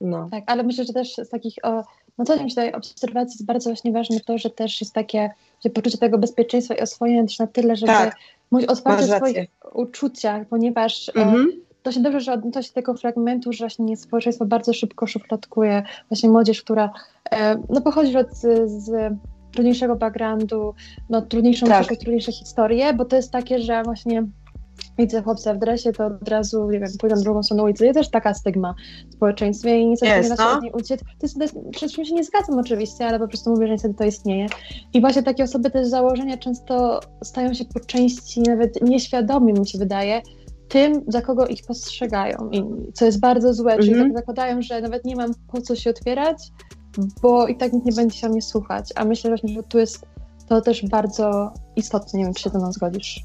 No. 0.01 0.29
Tak, 0.31 0.45
ale 0.47 0.63
myślę, 0.63 0.85
że 0.85 0.93
też 0.93 1.15
z 1.15 1.29
takich 1.29 1.55
o, 1.63 1.83
no 2.19 2.25
co 2.25 2.45
mi 2.45 2.51
się 2.51 2.57
daje 2.57 2.73
obserwacji 2.73 3.35
jest 3.35 3.45
bardzo 3.45 3.71
właśnie 3.71 3.93
ważne 3.93 4.21
to, 4.21 4.39
że 4.39 4.51
też 4.51 4.81
jest 4.81 4.95
takie 4.95 5.31
że 5.65 5.71
poczucie 5.71 5.99
tego 5.99 6.19
bezpieczeństwa 6.19 6.75
i 6.75 6.81
oswojenia 6.81 7.23
też 7.23 7.39
na 7.39 7.47
tyle, 7.47 7.77
żeby 7.77 7.93
tak. 7.93 8.17
mówić 8.51 8.69
otwarcie 8.69 9.15
o 9.15 9.17
swoich 9.17 9.49
uczuciach, 9.73 10.47
ponieważ 10.49 11.11
mhm. 11.15 11.53
To 11.83 11.93
się 11.93 12.01
dobrze, 12.01 12.21
że 12.21 12.33
odnosi 12.33 12.69
się 12.69 12.75
tego 12.75 12.95
fragmentu, 12.95 13.53
że 13.53 13.59
właśnie 13.59 13.97
społeczeństwo 13.97 14.47
bardzo 14.47 14.73
szybko 14.73 15.07
szufladkuje 15.07 15.83
właśnie 16.11 16.29
młodzież, 16.29 16.63
która 16.63 16.91
e, 17.31 17.63
no 17.69 17.81
pochodzi 17.81 18.17
od, 18.17 18.35
z, 18.35 18.71
z 18.71 19.15
trudniejszego 19.53 19.97
backgroundu, 19.97 20.75
no 21.11 21.23
trudniejszą, 21.23 21.67
tak. 21.67 21.87
trudniejsze 21.87 22.33
historie, 22.33 22.95
bo 22.95 23.05
to 23.05 23.17
jest 23.17 23.33
takie, 23.33 23.59
że 23.59 23.83
właśnie 23.83 24.27
widzę 24.99 25.23
chłopca 25.23 25.55
w 25.55 25.59
dresie, 25.59 25.93
to 25.93 26.07
od 26.07 26.29
razu, 26.29 26.71
nie 26.71 26.81
wiem, 26.81 26.89
pójdę 27.01 27.17
drugą 27.17 27.43
stronę 27.43 27.63
ulicy. 27.63 27.85
Jest 27.85 27.99
też 27.99 28.11
taka 28.11 28.35
stygma 28.35 28.75
w 29.11 29.15
społeczeństwie 29.15 29.79
i 29.79 29.87
niestety 29.87 30.21
yes, 30.21 30.31
nie 30.31 30.37
da 30.37 30.43
się 30.43 30.57
od 30.57 30.63
niej 30.63 30.73
uciec. 30.73 31.01
To 31.01 31.07
jest, 31.23 31.35
to 31.35 31.43
jest, 31.43 31.57
przed 31.71 31.93
czym 31.93 32.05
się 32.05 32.15
nie 32.15 32.25
zgadzam 32.25 32.59
oczywiście, 32.59 33.07
ale 33.07 33.19
po 33.19 33.29
prostu 33.29 33.51
mówię, 33.51 33.67
że 33.67 33.73
niestety 33.73 33.95
to 33.95 34.05
istnieje. 34.05 34.47
I 34.95 35.01
właśnie 35.01 35.23
takie 35.23 35.45
osoby 35.45 35.71
też 35.71 35.87
z 35.87 35.91
założenia 35.91 36.37
często 36.37 37.01
stają 37.23 37.55
się 37.55 37.65
po 37.65 37.81
części 37.81 38.41
nawet 38.41 38.83
nieświadomi, 38.83 39.53
mi 39.53 39.67
się 39.67 39.79
wydaje, 39.79 40.23
tym, 40.69 41.05
za 41.09 41.23
kogo 41.23 41.47
ich 41.47 41.67
postrzegają 41.67 42.49
inni, 42.51 42.93
co 42.93 43.05
jest 43.05 43.21
bardzo 43.21 43.55
złe, 43.55 43.73
-hmm. 43.73 43.81
czyli 43.81 43.93
mhm. 43.93 44.09
tak 44.09 44.19
zakładają, 44.19 44.63
że 44.63 44.81
nawet 44.81 45.05
nie 45.05 45.17
mam 45.17 45.31
po 45.53 45.61
co 45.61 45.77
się 45.77 45.91
otwierać, 45.91 46.53
bo 47.23 47.47
i 47.47 47.57
tak 47.57 47.73
nikt 47.73 47.87
nie 47.87 47.93
będzie 47.93 48.19
się 48.19 48.29
mnie 48.29 48.43
słuchać, 48.43 48.93
a 48.95 49.05
myślę 49.05 49.31
właśnie, 49.31 49.55
że 49.55 49.63
tu 49.63 49.79
jest 49.79 50.07
to 50.49 50.61
też 50.61 50.87
bardzo 50.87 51.53
istotne, 51.77 52.19
nie 52.19 52.25
wiem, 52.25 52.35
czy 52.35 52.43
się 52.43 52.51
to 52.51 52.59
mną 52.59 52.73
zgodzisz. 52.73 53.25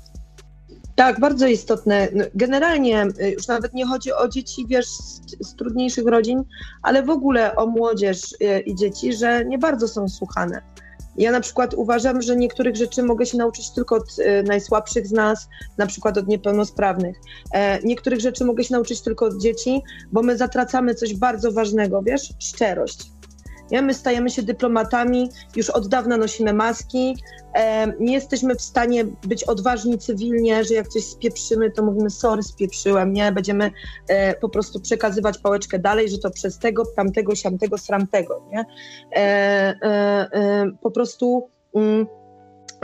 Tak, 0.96 1.20
bardzo 1.20 1.48
istotne. 1.48 2.08
No, 2.14 2.24
generalnie 2.36 3.06
y, 3.22 3.32
już 3.32 3.48
nawet 3.48 3.74
nie 3.74 3.86
chodzi 3.86 4.14
o 4.14 4.28
dzieci, 4.28 4.66
wiesz, 4.68 4.88
z, 4.88 5.22
z, 5.48 5.56
trudniejszych 5.56 6.08
rodzin, 6.08 6.44
ale 6.82 7.04
w 7.04 7.10
ogóle 7.10 7.56
o 7.56 7.68
młodzież 7.68 8.32
y, 8.32 8.60
i 8.60 8.76
dzieci, 8.76 9.14
że 9.14 9.46
nie 9.46 9.58
bardzo 9.58 9.88
są 9.88 10.08
słuchane. 10.08 10.62
Ja 11.18 11.32
na 11.32 11.40
przykład 11.40 11.74
uważam, 11.74 12.22
że 12.22 12.36
niektórych 12.36 12.76
rzeczy 12.76 13.04
mogę 13.04 13.26
się 13.26 13.38
nauczyć 13.38 13.72
tylko 13.72 13.96
od 13.96 14.20
y, 14.20 14.44
najsłabszych 14.44 15.08
z 15.08 15.12
nas, 15.12 15.48
na 15.78 15.88
przykład 15.88 16.18
od 16.18 16.28
niepełnosprawnych. 16.28 17.18
E, 17.54 17.80
niektórych 17.84 18.20
rzeczy 18.20 18.46
mogę 18.46 18.64
się 18.64 18.74
nauczyć 18.74 19.02
tylko 19.02 19.26
od 19.26 19.42
dzieci, 19.42 19.82
bo 20.12 20.24
my 20.24 20.38
zatracamy 20.38 20.96
coś 20.96 21.16
bardzo 21.16 21.52
ważnego, 21.52 22.02
wiesz, 22.02 22.30
szczerość. 22.40 23.13
Nie? 23.74 23.82
My 23.82 23.94
stajemy 23.94 24.30
się 24.30 24.44
dyplomatami, 24.44 25.30
już 25.56 25.70
od 25.70 25.88
dawna 25.88 26.18
nosimy 26.18 26.54
maski, 26.54 27.18
nie 28.00 28.14
jesteśmy 28.14 28.56
w 28.56 28.62
stanie 28.62 29.06
być 29.06 29.44
odważni 29.44 29.98
cywilnie, 29.98 30.64
że 30.64 30.74
jak 30.74 30.88
coś 30.88 31.04
spieprzymy, 31.04 31.72
to 31.72 31.84
mówimy 31.84 32.10
sorry, 32.10 32.44
spieprzyłem, 32.44 33.14
nie? 33.14 33.32
Będziemy 33.32 33.72
e, 34.08 34.36
po 34.36 34.50
prostu 34.50 34.80
przekazywać 34.80 35.38
pałeczkę 35.38 35.80
dalej, 35.80 36.10
że 36.10 36.18
to 36.18 36.32
przez 36.32 36.60
tego, 36.60 36.86
tamtego, 36.86 37.36
siamtego, 37.36 37.78
sramtego, 37.78 38.42
nie? 38.52 38.66
E, 39.16 39.20
e, 39.82 40.72
po 40.82 40.92
prostu... 40.92 41.50
Mm, 41.76 42.08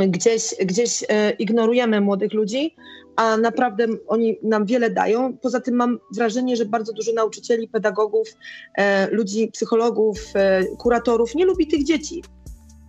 gdzieś, 0.07 0.55
gdzieś 0.65 1.03
ignorujemy 1.39 2.01
młodych 2.01 2.33
ludzi, 2.33 2.75
a 3.19 3.37
naprawdę 3.37 3.87
oni 4.07 4.39
nam 4.43 4.65
wiele 4.65 4.89
dają. 4.89 5.37
Poza 5.37 5.59
tym 5.59 5.75
mam 5.75 5.99
wrażenie, 6.15 6.55
że 6.55 6.65
bardzo 6.65 6.93
dużo 6.93 7.13
nauczycieli, 7.13 7.67
pedagogów, 7.67 8.27
e, 8.75 9.07
ludzi, 9.11 9.47
psychologów, 9.47 10.17
e, 10.35 10.63
kuratorów 10.65 11.35
nie 11.35 11.45
lubi 11.45 11.67
tych 11.67 11.83
dzieci. 11.83 12.23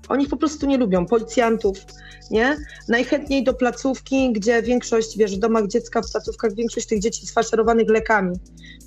Oni 0.08 0.26
po 0.26 0.36
prostu 0.36 0.66
nie 0.66 0.78
lubią, 0.78 1.06
policjantów, 1.06 1.78
nie? 2.30 2.56
Najchętniej 2.88 3.44
do 3.44 3.54
placówki, 3.54 4.32
gdzie 4.32 4.62
większość, 4.62 5.18
wiesz, 5.18 5.36
w 5.36 5.38
domach 5.38 5.66
dziecka, 5.66 6.02
w 6.02 6.10
placówkach 6.10 6.54
większość 6.54 6.86
tych 6.86 7.00
dzieci 7.00 7.26
sfaszerowanych 7.26 7.88
lekami 7.88 8.36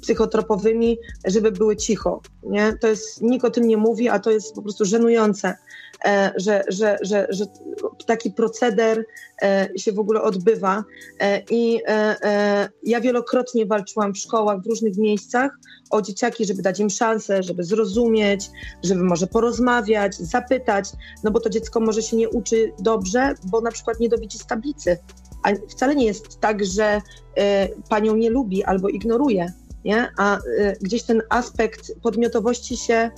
psychotropowymi, 0.02 0.98
żeby 1.26 1.52
były 1.52 1.76
cicho, 1.76 2.22
nie? 2.44 2.78
To 2.82 2.88
jest, 2.88 3.22
nikt 3.22 3.46
o 3.46 3.50
tym 3.50 3.68
nie 3.68 3.78
mówi, 3.78 4.10
a 4.10 4.20
to 4.20 4.32
jest 4.32 4.56
po 4.56 4.62
prostu 4.62 4.86
żenujące. 4.86 5.56
E, 6.06 6.34
że, 6.36 6.64
że, 6.68 6.98
że, 7.02 7.28
że 7.30 7.46
taki 8.06 8.32
proceder 8.32 9.06
e, 9.42 9.70
się 9.78 9.92
w 9.92 10.00
ogóle 10.00 10.22
odbywa. 10.22 10.84
E, 11.20 11.42
I 11.50 11.82
ja 12.84 13.02
wielokrotnie 13.02 13.66
walczyłam 13.66 14.14
w 14.14 14.18
szkołach 14.18 14.62
w 14.62 14.68
różnych 14.68 14.98
miejscach 14.98 15.52
o 15.90 16.02
dzieciaki, 16.02 16.46
żeby 16.46 16.62
dać 16.62 16.80
im 16.80 16.90
szansę, 16.90 17.44
żeby 17.44 17.64
zrozumieć, 17.64 18.50
żeby 18.84 19.04
może 19.04 19.28
porozmawiać, 19.28 20.16
zapytać, 20.16 20.90
no 21.24 21.32
bo 21.32 21.40
to 21.40 21.50
dziecko 21.50 21.80
może 21.80 22.02
się 22.02 22.18
nie 22.18 22.30
uczy 22.30 22.72
dobrze, 22.80 23.34
bo 23.44 23.62
na 23.62 23.72
przykład 23.72 24.00
nie 24.00 24.10
dowiedzi 24.10 24.38
z 24.38 24.46
tablicy. 24.46 24.98
A 25.44 25.50
wcale 25.70 25.96
nie 25.96 26.06
jest 26.06 26.40
tak, 26.40 26.66
że 26.66 27.02
panią 27.90 28.16
nie 28.16 28.30
lubi 28.30 28.64
albo 28.64 28.90
ignoruje, 28.90 29.54
nie? 29.86 30.08
a 30.18 30.38
gdzieś 30.82 31.04
ten 31.04 31.22
aspekt 31.30 31.92
podmiotowości 32.02 32.78
się 32.78 33.12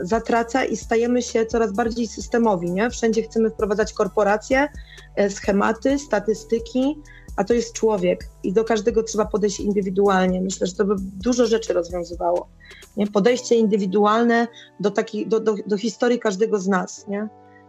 zatraca 0.00 0.64
i 0.64 0.76
stajemy 0.76 1.22
się 1.22 1.46
coraz 1.46 1.72
bardziej 1.72 2.06
systemowi. 2.06 2.70
Nie? 2.70 2.90
Wszędzie 2.90 3.22
chcemy 3.22 3.50
wprowadzać 3.50 3.92
korporacje, 3.92 4.68
e, 5.16 5.30
schematy, 5.30 5.98
statystyki, 5.98 7.02
a 7.36 7.44
to 7.44 7.54
jest 7.54 7.72
człowiek 7.72 8.28
i 8.42 8.52
do 8.52 8.64
każdego 8.64 9.02
trzeba 9.02 9.24
podejść 9.24 9.60
indywidualnie. 9.60 10.40
Myślę, 10.40 10.66
że 10.66 10.74
to 10.74 10.84
by 10.84 10.94
dużo 10.98 11.46
rzeczy 11.46 11.72
rozwiązywało. 11.72 12.48
Nie? 12.96 13.06
Podejście 13.06 13.54
indywidualne 13.54 14.48
do, 14.80 14.90
taki, 14.90 15.26
do, 15.26 15.40
do, 15.40 15.54
do 15.66 15.76
historii 15.76 16.18
każdego 16.18 16.58
z 16.58 16.68
nas. 16.68 17.08
Nie? 17.08 17.28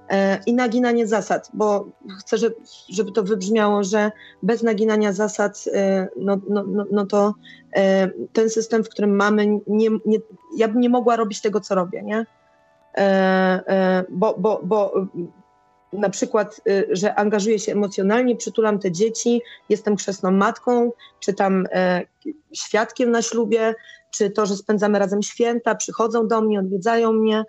E, 0.09 0.39
i 0.45 0.53
naginanie 0.53 1.07
zasad, 1.07 1.49
bo 1.53 1.87
chcę, 2.19 2.37
żeby 2.89 3.11
to 3.11 3.23
wybrzmiało, 3.23 3.83
że 3.83 4.11
bez 4.43 4.63
naginania 4.63 5.13
zasad, 5.13 5.63
e, 5.73 6.07
no, 6.17 6.37
no, 6.49 6.63
no, 6.67 6.85
no 6.91 7.05
to 7.05 7.33
e, 7.75 8.09
ten 8.33 8.49
system, 8.49 8.83
w 8.83 8.89
którym 8.89 9.15
mamy, 9.15 9.47
nie, 9.67 9.89
nie, 10.05 10.17
ja 10.57 10.67
bym 10.67 10.81
nie 10.81 10.89
mogła 10.89 11.15
robić 11.15 11.41
tego, 11.41 11.59
co 11.59 11.75
robię, 11.75 12.03
nie? 12.03 12.25
Bo, 14.09 14.35
bo, 14.37 14.61
bo 14.63 14.93
na 15.93 16.09
przykład, 16.09 16.61
że 16.91 17.15
angażuję 17.15 17.59
się 17.59 17.71
emocjonalnie, 17.71 18.35
przytulam 18.35 18.79
te 18.79 18.91
dzieci, 18.91 19.41
jestem 19.69 19.95
chrzestną 19.95 20.31
matką, 20.31 20.91
czy 21.19 21.33
tam 21.33 21.67
świadkiem 22.53 23.11
na 23.11 23.21
ślubie, 23.21 23.75
czy 24.11 24.29
to, 24.29 24.45
że 24.45 24.55
spędzamy 24.55 24.99
razem 24.99 25.23
święta, 25.23 25.75
przychodzą 25.75 26.27
do 26.27 26.41
mnie, 26.41 26.59
odwiedzają 26.59 27.13
mnie 27.13 27.43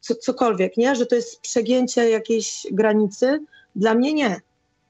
co, 0.00 0.14
cokolwiek, 0.14 0.76
nie? 0.76 0.96
Że 0.96 1.06
to 1.06 1.14
jest 1.14 1.40
przegięcie 1.40 2.10
jakiejś 2.10 2.66
granicy. 2.72 3.40
Dla 3.76 3.94
mnie 3.94 4.14
nie. 4.14 4.40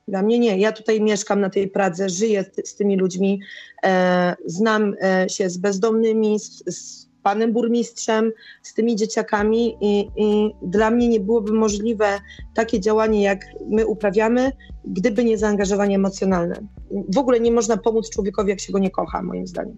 Dla 0.09 0.23
mnie 0.23 0.39
nie. 0.39 0.59
Ja 0.59 0.73
tutaj 0.73 1.01
mieszkam 1.01 1.41
na 1.41 1.51
tej 1.51 1.69
Pradze, 1.69 2.09
żyję 2.09 2.45
z, 2.45 2.69
z 2.69 2.75
tymi 2.75 2.97
ludźmi, 2.97 3.41
e, 3.85 4.37
znam 4.47 4.95
e, 5.03 5.29
się 5.29 5.51
z 5.51 5.59
bezdomnymi, 5.59 6.41
z, 6.41 6.63
z, 6.67 7.07
panem 7.27 7.53
burmistrzem, 7.53 8.33
z 8.63 8.75
tymi 8.75 8.97
dzieciakami 8.97 9.77
i, 9.81 10.11
i 10.17 10.51
dla 10.63 10.91
mnie 10.91 11.09
nie 11.09 11.21
byłoby 11.21 11.53
możliwe 11.53 12.07
takie 12.55 12.81
działanie, 12.81 13.23
jak 13.23 13.47
my 13.71 13.87
uprawiamy, 13.87 14.53
gdyby 14.85 15.25
nie 15.25 15.39
zaangażowanie 15.39 15.95
emocjonalne. 15.97 16.67
W 17.15 17.19
ogóle 17.19 17.41
nie 17.41 17.53
można 17.53 17.77
pomóc 17.77 18.11
człowiekowi, 18.11 18.51
jak 18.51 18.61
się 18.61 18.73
go 18.73 18.79
nie 18.79 18.91
kocha, 18.91 19.23
moim 19.23 19.47
zdaniem. 19.47 19.77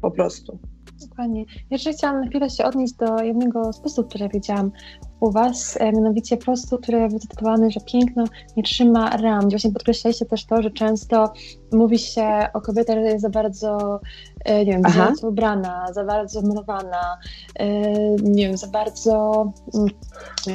Po 0.00 0.10
prostu. 0.10 0.58
Dokładnie. 1.00 1.44
Jeszcze 1.70 1.92
chciałam 1.92 2.20
na 2.20 2.26
chwilę 2.26 2.50
się 2.50 2.64
odnieść 2.64 2.94
do 2.94 3.22
jednego 3.22 3.72
z 3.72 3.80
postów, 3.80 4.06
które 4.06 4.28
widziałam 4.28 4.70
u 5.20 5.30
Was, 5.30 5.76
e, 5.80 5.92
mianowicie 5.92 6.36
postu, 6.36 6.78
który 6.78 7.08
był 7.08 7.18
zatytułowany, 7.18 7.70
że 7.70 7.80
piękno 7.80 8.24
nie 8.56 8.62
trzyma 8.62 9.10
ram. 9.10 9.50
Właśnie 9.50 9.72
podkreślaliście 9.72 10.26
też 10.26 10.46
to, 10.46 10.62
że 10.62 10.70
często 10.70 11.32
mówi 11.72 11.98
się 11.98 12.46
o 12.54 12.60
kobietach, 12.60 12.96
że 12.96 13.02
jest 13.02 13.22
za 13.22 13.30
bardzo, 13.30 14.00
e, 14.44 14.64
nie 14.64 14.72
wiem, 14.72 14.82
za 14.82 14.98
bardzo 15.04 15.28
ubrana, 15.28 15.86
za 15.92 16.04
bardzo 16.04 16.42
malowana, 16.42 17.18
e, 17.58 17.66
nie 18.22 18.48
wiem, 18.48 18.56
za 18.56 18.66
bardzo 18.66 19.44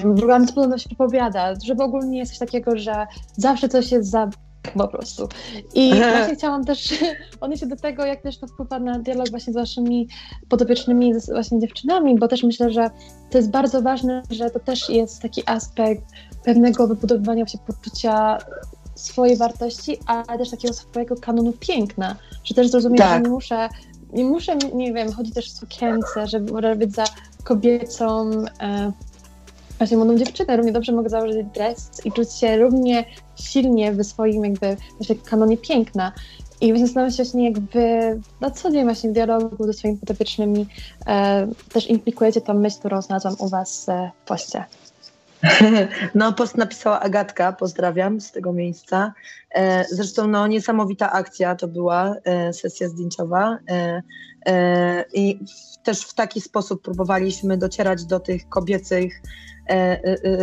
w 0.03 0.23
ogóle 0.23 0.67
na 0.67 0.77
się 0.77 0.89
wypowiada, 0.89 1.53
że 1.65 1.75
w 1.75 1.81
ogóle 1.81 2.07
nie 2.07 2.19
jest 2.19 2.31
coś 2.31 2.39
takiego, 2.39 2.77
że 2.77 3.07
zawsze 3.37 3.69
coś 3.69 3.91
jest 3.91 4.09
za 4.09 4.29
po 4.77 4.87
prostu. 4.87 5.27
I 5.73 5.89
właśnie 5.95 6.35
chciałam 6.35 6.65
też 6.65 6.93
odnieść 7.41 7.61
się 7.61 7.67
do 7.67 7.75
tego, 7.75 8.05
jak 8.05 8.21
też 8.21 8.37
to 8.37 8.47
wpływa 8.47 8.79
na 8.79 8.99
dialog 8.99 9.29
właśnie 9.29 9.53
z 9.53 9.55
waszymi 9.55 10.07
podopiecznymi, 10.49 11.19
z 11.19 11.29
właśnie 11.29 11.59
dziewczynami, 11.59 12.19
bo 12.19 12.27
też 12.27 12.43
myślę, 12.43 12.71
że 12.71 12.89
to 13.29 13.37
jest 13.37 13.51
bardzo 13.51 13.81
ważne, 13.81 14.23
że 14.29 14.49
to 14.49 14.59
też 14.59 14.89
jest 14.89 15.21
taki 15.21 15.43
aspekt 15.45 16.03
pewnego 16.43 16.87
wybudowywania 16.87 17.47
się 17.47 17.57
poczucia 17.57 18.37
swojej 18.95 19.37
wartości, 19.37 19.97
ale 20.05 20.37
też 20.37 20.49
takiego 20.49 20.73
swojego 20.73 21.15
kanonu 21.15 21.53
piękna, 21.59 22.15
że 22.43 22.55
też 22.55 22.67
zrozumieć, 22.67 22.99
tak. 22.99 23.13
że 23.13 23.21
nie 23.21 23.29
muszę 23.29 23.69
nie 24.13 24.25
muszę, 24.25 24.55
nie 24.73 24.93
wiem, 24.93 25.11
chodzić 25.11 25.33
też 25.33 25.51
w 25.53 25.57
sukience, 25.57 26.27
żeby 26.27 26.75
być 26.75 26.95
za 26.95 27.03
kobiecą, 27.43 28.31
e, 28.61 28.91
właśnie 29.79 29.97
młodą 29.97 30.17
dziewczynę, 30.17 30.57
równie 30.57 30.71
dobrze 30.71 30.91
mogę 30.91 31.09
założyć 31.09 31.47
dres 31.53 31.91
i 32.05 32.11
czuć 32.11 32.33
się 32.33 32.57
równie 32.57 33.05
silnie 33.35 33.91
w 33.91 34.03
swoim 34.03 34.45
jakby 34.45 34.77
właśnie 34.91 35.15
kanonie 35.15 35.57
piękna. 35.57 36.11
I 36.61 36.67
właśnie 36.67 36.85
zastanawiam 36.87 37.11
się 37.11 37.23
właśnie, 37.23 37.45
jak 37.45 37.59
wy 37.59 38.19
na 38.41 38.51
co 38.51 38.71
dzień 38.71 38.83
właśnie 38.83 39.09
w 39.09 39.13
dialogu 39.13 39.65
ze 39.65 39.73
swoimi 39.73 39.97
podopiecznymi 39.97 40.67
e, 41.07 41.47
też 41.73 41.89
implikujecie 41.89 42.41
tą 42.41 42.53
myśl, 42.53 42.79
którą 42.79 43.01
znalazłam 43.01 43.35
u 43.39 43.47
was 43.47 43.89
e, 43.89 44.11
w 44.23 44.27
poście. 44.27 44.63
No, 46.15 46.33
post 46.33 46.57
napisała 46.57 46.99
Agatka, 46.99 47.51
pozdrawiam 47.51 48.21
z 48.21 48.31
tego 48.31 48.53
miejsca. 48.53 49.13
E, 49.55 49.85
zresztą 49.91 50.27
no, 50.27 50.47
niesamowita 50.47 51.11
akcja 51.11 51.55
to 51.55 51.67
była, 51.67 52.15
e, 52.23 52.53
sesja 52.53 52.89
zdjęciowa 52.89 53.57
e, 53.69 55.05
i 55.13 55.39
też 55.83 56.01
w 56.01 56.13
taki 56.13 56.41
sposób 56.41 56.81
próbowaliśmy 56.81 57.57
docierać 57.57 58.05
do 58.05 58.19
tych 58.19 58.49
kobiecych 58.49 59.21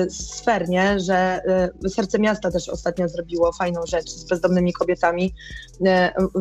sfer, 0.09 0.69
nie? 0.69 1.01
że 1.01 1.43
Serce 1.89 2.19
Miasta 2.19 2.51
też 2.51 2.69
ostatnio 2.69 3.09
zrobiło 3.09 3.53
fajną 3.53 3.81
rzecz 3.87 4.11
z 4.11 4.25
bezdomnymi 4.29 4.73
kobietami. 4.73 5.35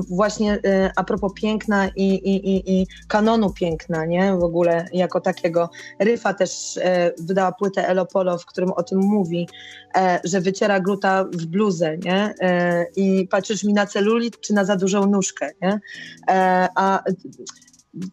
Właśnie 0.09 0.59
a 0.95 1.03
propos 1.03 1.31
piękna 1.35 1.87
i, 1.95 2.13
i, 2.13 2.81
i, 2.81 2.87
kanonu 3.07 3.53
piękna, 3.53 4.05
nie? 4.05 4.33
W 4.33 4.43
ogóle 4.43 4.85
jako 4.93 5.21
takiego. 5.21 5.69
Ryfa 5.99 6.33
też 6.33 6.79
wydała 7.19 7.51
płytę 7.51 7.87
Elopolo, 7.87 8.37
w 8.37 8.45
którym 8.45 8.71
o 8.71 8.83
tym 8.83 8.99
mówi, 8.99 9.47
że 10.23 10.41
wyciera 10.41 10.79
gluta 10.79 11.23
w 11.23 11.45
bluzę, 11.45 11.97
nie? 11.97 12.33
I 12.95 13.27
patrzysz 13.27 13.63
mi 13.63 13.73
na 13.73 13.85
celulit 13.85 14.39
czy 14.41 14.53
na 14.53 14.65
za 14.65 14.75
dużą 14.75 15.05
nóżkę, 15.05 15.49
nie? 15.61 15.79
A 16.75 17.03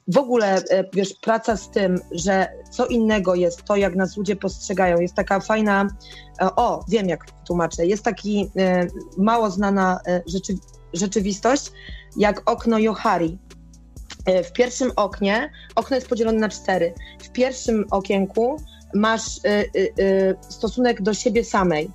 w 0.09 0.19
ogóle, 0.19 0.57
e, 0.57 0.85
wiesz, 0.93 1.15
praca 1.23 1.57
z 1.57 1.71
tym, 1.71 2.01
że 2.13 2.49
co 2.71 2.87
innego 2.87 3.35
jest 3.35 3.63
to, 3.63 3.77
jak 3.77 3.97
nas 3.97 4.17
ludzie 4.17 4.37
postrzegają. 4.37 5.01
Jest 5.01 5.15
taka 5.15 5.41
fajna, 5.41 5.87
e, 6.43 6.57
o, 6.57 6.85
wiem 6.89 7.09
jak 7.09 7.25
tłumaczę, 7.47 7.87
jest 7.87 8.05
taki 8.05 8.51
e, 8.59 8.87
mało 9.19 9.51
znana 9.51 10.01
rzeczy, 10.27 10.55
rzeczywistość, 10.93 11.73
jak 12.17 12.51
okno 12.51 12.79
Johari. 12.79 13.39
W 14.45 14.53
pierwszym 14.53 14.93
oknie, 14.97 15.51
okno 15.75 15.97
jest 15.97 16.09
podzielone 16.09 16.39
na 16.39 16.49
cztery. 16.49 16.95
W 17.23 17.31
pierwszym 17.31 17.85
okienku 17.91 18.57
masz 18.95 19.41
stosunek 20.49 21.03
do 21.03 21.15
siebie 21.15 21.45
samej. 21.45 21.91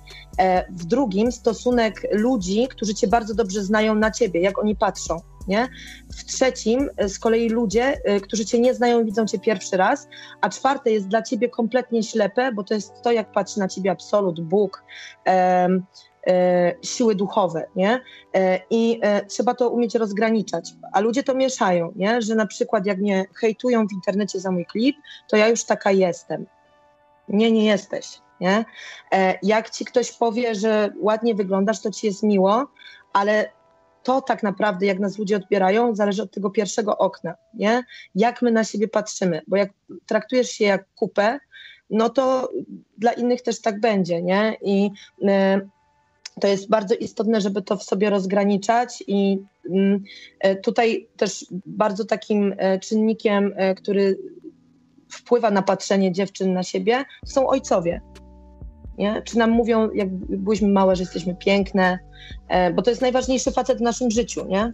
W 0.70 0.84
drugim 0.84 1.32
stosunek 1.32 2.06
ludzi, 2.12 2.68
którzy 2.68 2.94
cię 2.94 3.06
bardzo 3.06 3.34
dobrze 3.34 3.62
znają 3.62 3.94
na 3.94 4.10
ciebie, 4.10 4.40
jak 4.40 4.58
oni 4.58 4.76
patrzą 4.76 5.20
nie? 5.48 5.68
W 6.12 6.24
trzecim 6.24 6.90
e, 6.96 7.08
z 7.08 7.18
kolei 7.18 7.48
ludzie, 7.48 8.00
e, 8.04 8.20
którzy 8.20 8.44
cię 8.44 8.60
nie 8.60 8.74
znają, 8.74 9.04
widzą 9.04 9.26
cię 9.26 9.38
pierwszy 9.38 9.76
raz, 9.76 10.08
a 10.40 10.48
czwarte 10.48 10.90
jest 10.90 11.08
dla 11.08 11.22
ciebie 11.22 11.48
kompletnie 11.48 12.02
ślepe, 12.02 12.52
bo 12.52 12.64
to 12.64 12.74
jest 12.74 13.02
to, 13.02 13.12
jak 13.12 13.32
patrzy 13.32 13.60
na 13.60 13.68
ciebie 13.68 13.90
absolut, 13.90 14.40
Bóg, 14.40 14.84
e, 15.26 15.68
e, 16.26 16.74
siły 16.82 17.14
duchowe, 17.14 17.66
nie? 17.76 18.00
E, 18.34 18.60
I 18.70 19.00
e, 19.02 19.26
trzeba 19.26 19.54
to 19.54 19.70
umieć 19.70 19.94
rozgraniczać, 19.94 20.70
a 20.92 21.00
ludzie 21.00 21.22
to 21.22 21.34
mieszają, 21.34 21.92
nie? 21.96 22.22
Że 22.22 22.34
na 22.34 22.46
przykład 22.46 22.86
jak 22.86 22.98
mnie 22.98 23.24
hejtują 23.34 23.86
w 23.86 23.92
internecie 23.92 24.40
za 24.40 24.50
mój 24.50 24.66
klip, 24.66 24.96
to 25.28 25.36
ja 25.36 25.48
już 25.48 25.64
taka 25.64 25.90
jestem. 25.90 26.46
Nie, 27.28 27.52
nie 27.52 27.64
jesteś. 27.64 28.20
Nie? 28.40 28.64
Jak 29.42 29.70
ci 29.70 29.84
ktoś 29.84 30.12
powie, 30.12 30.54
że 30.54 30.92
ładnie 31.00 31.34
wyglądasz, 31.34 31.80
to 31.80 31.90
ci 31.90 32.06
jest 32.06 32.22
miło, 32.22 32.66
ale 33.12 33.50
to 34.02 34.22
tak 34.22 34.42
naprawdę, 34.42 34.86
jak 34.86 34.98
nas 34.98 35.18
ludzie 35.18 35.36
odbierają, 35.36 35.94
zależy 35.94 36.22
od 36.22 36.30
tego 36.30 36.50
pierwszego 36.50 36.98
okna, 36.98 37.34
nie? 37.54 37.84
Jak 38.14 38.42
my 38.42 38.50
na 38.50 38.64
siebie 38.64 38.88
patrzymy, 38.88 39.42
bo 39.46 39.56
jak 39.56 39.70
traktujesz 40.06 40.50
się 40.50 40.64
jak 40.64 40.84
kupę, 40.94 41.38
no 41.90 42.08
to 42.08 42.50
dla 42.98 43.12
innych 43.12 43.42
też 43.42 43.60
tak 43.60 43.80
będzie, 43.80 44.22
nie? 44.22 44.56
I 44.62 44.90
y, 45.22 45.68
to 46.40 46.48
jest 46.48 46.68
bardzo 46.68 46.94
istotne, 46.94 47.40
żeby 47.40 47.62
to 47.62 47.76
w 47.76 47.82
sobie 47.82 48.10
rozgraniczać 48.10 49.04
i 49.06 49.38
y, 50.46 50.56
tutaj 50.56 51.08
też 51.16 51.46
bardzo 51.66 52.04
takim 52.04 52.54
czynnikiem, 52.80 53.54
który 53.76 54.18
wpływa 55.10 55.50
na 55.50 55.62
patrzenie 55.62 56.12
dziewczyn 56.12 56.52
na 56.52 56.62
siebie, 56.62 57.04
są 57.26 57.46
ojcowie 57.46 58.00
nie? 58.98 59.22
Czy 59.22 59.38
nam 59.38 59.50
mówią, 59.50 59.90
jak 59.94 60.08
byliśmy 60.14 60.68
małe, 60.68 60.96
że 60.96 61.02
jesteśmy 61.02 61.36
piękne, 61.36 61.98
e, 62.48 62.72
bo 62.72 62.82
to 62.82 62.90
jest 62.90 63.02
najważniejszy 63.02 63.52
facet 63.52 63.78
w 63.78 63.82
naszym 63.82 64.10
życiu, 64.10 64.46
nie? 64.46 64.72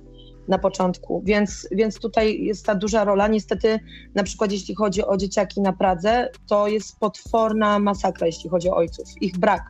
Na 0.48 0.58
początku, 0.58 1.22
więc, 1.24 1.68
więc 1.72 1.98
tutaj 1.98 2.42
jest 2.42 2.66
ta 2.66 2.74
duża 2.74 3.04
rola. 3.04 3.28
Niestety, 3.28 3.80
na 4.14 4.22
przykład, 4.22 4.52
jeśli 4.52 4.74
chodzi 4.74 5.04
o 5.04 5.16
dzieciaki 5.16 5.60
na 5.60 5.72
Pradze, 5.72 6.28
to 6.48 6.68
jest 6.68 6.98
potworna 6.98 7.78
masakra, 7.78 8.26
jeśli 8.26 8.50
chodzi 8.50 8.68
o 8.70 8.76
ojców. 8.76 9.08
Ich 9.20 9.38
brak. 9.38 9.62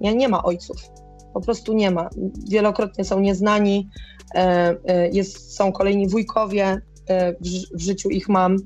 Nie, 0.00 0.14
nie 0.14 0.28
ma 0.28 0.42
ojców. 0.42 0.76
Po 1.34 1.40
prostu 1.40 1.72
nie 1.72 1.90
ma. 1.90 2.08
Wielokrotnie 2.48 3.04
są 3.04 3.20
nieznani, 3.20 3.88
e, 4.34 4.76
e, 4.84 5.08
jest, 5.08 5.56
są 5.56 5.72
kolejni 5.72 6.08
wujkowie 6.08 6.80
w, 7.40 7.76
w 7.76 7.80
życiu 7.80 8.10
ich 8.10 8.28
mam, 8.28 8.56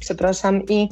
przepraszam, 0.00 0.62
i 0.62 0.88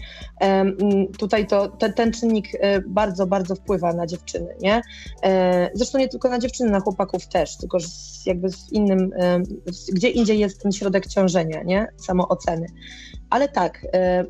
tutaj 1.19 1.47
to, 1.47 1.69
ten, 1.69 2.13
czynnik 2.13 2.47
e, 2.61 2.81
bardzo, 2.81 3.27
bardzo 3.27 3.55
wpływa 3.55 3.93
na 3.93 4.07
dziewczyny, 4.07 4.55
nie? 4.61 4.83
E, 5.23 5.71
zresztą 5.75 5.99
nie 5.99 6.09
tylko 6.09 6.29
na 6.29 6.39
dziewczyny, 6.39 6.71
na 6.71 6.81
chłopaków 6.81 7.27
też, 7.29 7.57
tylko 7.57 7.79
jakby 8.27 8.53
w 8.53 8.73
innym, 8.73 9.11
gdzie 9.93 10.09
indziej 10.09 10.39
jest 10.39 10.63
ten 10.63 10.73
środek 10.73 11.07
ciążenia, 11.07 11.63
nie? 11.63 11.87
Samooceny. 11.97 12.67
Ale 13.31 13.49
tak, 13.49 13.87
e, 13.93 14.25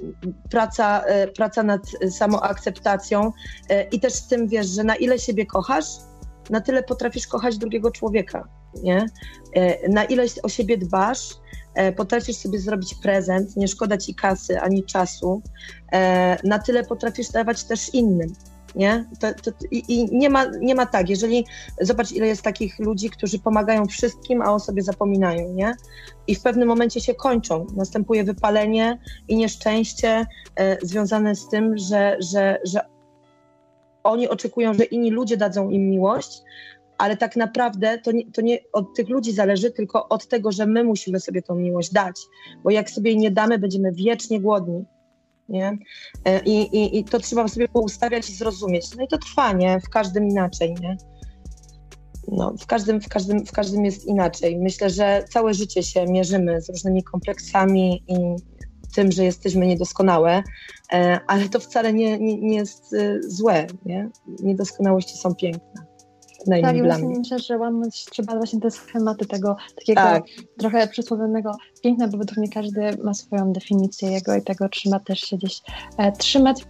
praca, 0.50 1.04
praca 1.36 1.62
nad 1.62 1.82
samoakceptacją 2.10 3.32
i 3.92 4.00
też 4.00 4.12
z 4.12 4.28
tym, 4.28 4.48
wiesz, 4.48 4.66
że 4.66 4.84
na 4.84 4.96
ile 4.96 5.18
siebie 5.18 5.46
kochasz, 5.46 5.86
na 6.50 6.60
tyle 6.60 6.82
potrafisz 6.82 7.26
kochać 7.26 7.58
drugiego 7.58 7.90
człowieka, 7.90 8.48
nie? 8.82 9.06
Na 9.88 10.04
ile 10.04 10.24
o 10.42 10.48
siebie 10.48 10.78
dbasz, 10.78 11.28
E, 11.30 11.47
potrafisz 11.96 12.36
sobie 12.36 12.58
zrobić 12.58 12.94
prezent, 12.94 13.56
nie 13.56 13.68
szkoda 13.68 13.98
ci 13.98 14.14
kasy 14.14 14.60
ani 14.60 14.84
czasu, 14.84 15.42
e, 15.92 16.38
na 16.44 16.58
tyle 16.58 16.84
potrafisz 16.84 17.28
dawać 17.28 17.64
też 17.64 17.94
innym. 17.94 18.32
Nie? 18.74 19.04
To, 19.20 19.34
to, 19.34 19.50
i, 19.70 19.84
I 19.88 20.16
nie 20.16 20.30
ma, 20.30 20.44
nie 20.60 20.74
ma 20.74 20.86
tak, 20.86 21.08
jeżeli 21.08 21.44
zobacz, 21.80 22.12
ile 22.12 22.26
jest 22.26 22.42
takich 22.42 22.78
ludzi, 22.78 23.10
którzy 23.10 23.38
pomagają 23.38 23.86
wszystkim, 23.86 24.42
a 24.42 24.54
o 24.54 24.60
sobie 24.60 24.82
zapominają, 24.82 25.52
nie? 25.54 25.76
I 26.26 26.34
w 26.34 26.42
pewnym 26.42 26.68
momencie 26.68 27.00
się 27.00 27.14
kończą. 27.14 27.66
Następuje 27.76 28.24
wypalenie 28.24 28.98
i 29.28 29.36
nieszczęście 29.36 30.26
e, 30.56 30.78
związane 30.82 31.34
z 31.34 31.48
tym, 31.48 31.78
że, 31.78 32.16
że, 32.20 32.58
że 32.64 32.80
oni 34.04 34.28
oczekują, 34.28 34.74
że 34.74 34.84
inni 34.84 35.10
ludzie 35.10 35.36
dadzą 35.36 35.70
im 35.70 35.90
miłość, 35.90 36.42
ale 36.98 37.16
tak 37.16 37.36
naprawdę 37.36 37.98
to 37.98 38.12
nie, 38.12 38.32
to 38.32 38.40
nie 38.40 38.58
od 38.72 38.94
tych 38.94 39.08
ludzi 39.08 39.32
zależy, 39.32 39.70
tylko 39.70 40.08
od 40.08 40.28
tego, 40.28 40.52
że 40.52 40.66
my 40.66 40.84
musimy 40.84 41.20
sobie 41.20 41.42
tą 41.42 41.54
miłość 41.54 41.92
dać, 41.92 42.20
bo 42.64 42.70
jak 42.70 42.90
sobie 42.90 43.10
jej 43.10 43.18
nie 43.18 43.30
damy, 43.30 43.58
będziemy 43.58 43.92
wiecznie 43.92 44.40
głodni. 44.40 44.84
Nie? 45.48 45.78
E, 46.24 46.40
I, 46.44 46.76
i, 46.76 46.98
I 46.98 47.04
to 47.04 47.18
trzeba 47.18 47.48
sobie 47.48 47.68
poustawiać 47.68 48.30
i 48.30 48.34
zrozumieć. 48.34 48.96
No 48.96 49.04
i 49.04 49.08
to 49.08 49.18
trwa, 49.18 49.52
nie? 49.52 49.80
W 49.80 49.88
każdym 49.88 50.28
inaczej, 50.28 50.74
nie? 50.80 50.96
No, 52.28 52.54
w, 52.60 52.66
każdym, 52.66 53.00
w, 53.00 53.08
każdym, 53.08 53.46
w 53.46 53.52
każdym 53.52 53.84
jest 53.84 54.04
inaczej. 54.04 54.58
Myślę, 54.58 54.90
że 54.90 55.24
całe 55.32 55.54
życie 55.54 55.82
się 55.82 56.06
mierzymy 56.06 56.60
z 56.62 56.68
różnymi 56.68 57.02
kompleksami 57.02 58.04
i 58.08 58.16
tym, 58.94 59.12
że 59.12 59.24
jesteśmy 59.24 59.66
niedoskonałe, 59.66 60.42
e, 60.92 61.20
ale 61.26 61.48
to 61.48 61.60
wcale 61.60 61.92
nie, 61.92 62.18
nie, 62.18 62.40
nie 62.40 62.56
jest 62.56 62.94
e, 62.94 63.22
złe. 63.22 63.66
Nie? 63.86 64.08
Niedoskonałości 64.42 65.18
są 65.18 65.34
piękne 65.34 65.87
tak, 66.62 66.76
i 66.76 66.82
właśnie 66.82 67.18
myślę, 67.18 67.38
że 67.38 67.58
łamać 67.58 68.04
trzeba 68.04 68.36
właśnie 68.36 68.60
te 68.60 68.70
schematy 68.70 69.26
tego 69.26 69.56
takiego 69.76 70.00
tak. 70.00 70.24
trochę 70.58 70.88
przysłowionego 70.88 71.52
piękna, 71.82 72.08
bo 72.08 72.18
według 72.18 72.38
mnie 72.38 72.48
każdy 72.48 72.96
ma 73.04 73.14
swoją 73.14 73.52
definicję 73.52 74.10
jego 74.10 74.34
i 74.34 74.42
tego 74.42 74.68
trzeba 74.68 75.00
też 75.00 75.20
się 75.20 75.36
gdzieś 75.36 75.62
e, 75.96 76.12
trzymać. 76.12 76.64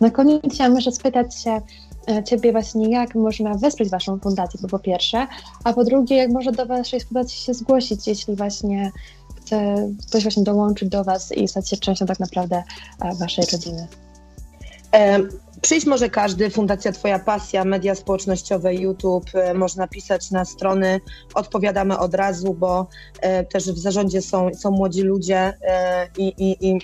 Na 0.00 0.10
koniec 0.10 0.42
chciałam 0.54 0.74
jeszcze 0.74 0.92
spytać 0.92 1.42
się 1.42 1.60
e, 2.08 2.24
Ciebie 2.24 2.52
właśnie, 2.52 2.90
jak 2.90 3.14
można 3.14 3.54
wesprzeć 3.54 3.90
Waszą 3.90 4.18
fundację, 4.18 4.60
bo 4.62 4.68
po 4.68 4.78
pierwsze, 4.78 5.26
a 5.64 5.72
po 5.72 5.84
drugie, 5.84 6.16
jak 6.16 6.30
może 6.30 6.52
do 6.52 6.66
Waszej 6.66 7.00
fundacji 7.00 7.38
się 7.38 7.54
zgłosić, 7.54 8.06
jeśli 8.06 8.36
właśnie 8.36 8.92
chce 9.36 9.88
ktoś 10.08 10.22
właśnie 10.22 10.42
dołączyć 10.42 10.88
do 10.88 11.04
Was 11.04 11.32
i 11.32 11.48
stać 11.48 11.68
się 11.68 11.76
częścią 11.76 12.06
tak 12.06 12.20
naprawdę 12.20 12.62
e, 13.02 13.14
Waszej 13.14 13.44
rodziny. 13.52 13.86
Przyjść 15.62 15.86
może 15.86 16.10
każdy, 16.10 16.50
Fundacja 16.50 16.92
Twoja 16.92 17.18
Pasja, 17.18 17.64
media 17.64 17.94
społecznościowe, 17.94 18.74
YouTube, 18.74 19.30
e, 19.34 19.54
można 19.54 19.88
pisać 19.88 20.30
na 20.30 20.44
strony, 20.44 21.00
odpowiadamy 21.34 21.98
od 21.98 22.14
razu, 22.14 22.54
bo 22.54 22.86
e, 23.20 23.44
też 23.44 23.72
w 23.72 23.78
zarządzie 23.78 24.22
są, 24.22 24.50
są 24.54 24.70
młodzi 24.70 25.02
ludzie 25.02 25.38
e, 25.62 26.08
i, 26.18 26.26
i, 26.26 26.68
i 26.68 26.78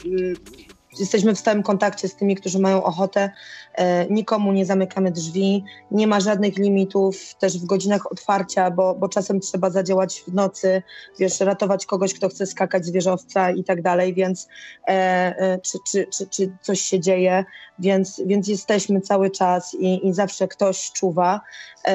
jesteśmy 0.98 1.34
w 1.34 1.38
stałym 1.38 1.62
kontakcie 1.62 2.08
z 2.08 2.16
tymi, 2.16 2.36
którzy 2.36 2.58
mają 2.58 2.84
ochotę. 2.84 3.30
E, 3.78 4.06
nikomu 4.10 4.52
nie 4.52 4.66
zamykamy 4.66 5.12
drzwi, 5.12 5.64
nie 5.90 6.06
ma 6.06 6.20
żadnych 6.20 6.56
limitów 6.56 7.34
też 7.34 7.58
w 7.58 7.66
godzinach 7.66 8.12
otwarcia, 8.12 8.70
bo, 8.70 8.94
bo 8.94 9.08
czasem 9.08 9.40
trzeba 9.40 9.70
zadziałać 9.70 10.24
w 10.28 10.34
nocy, 10.34 10.82
wiesz, 11.18 11.40
ratować 11.40 11.86
kogoś, 11.86 12.14
kto 12.14 12.28
chce 12.28 12.46
skakać 12.46 12.86
z 12.86 12.90
wieżowca 12.90 13.50
i 13.50 13.64
tak 13.64 13.82
dalej, 13.82 14.14
więc 14.14 14.48
e, 14.88 14.90
e, 15.38 15.58
czy, 15.58 15.78
czy, 15.90 16.06
czy, 16.06 16.26
czy 16.26 16.52
coś 16.62 16.80
się 16.80 17.00
dzieje, 17.00 17.44
więc, 17.78 18.22
więc 18.26 18.48
jesteśmy 18.48 19.00
cały 19.00 19.30
czas 19.30 19.74
i, 19.74 20.06
i 20.08 20.12
zawsze 20.12 20.48
ktoś 20.48 20.92
czuwa. 20.92 21.40
E, 21.88 21.90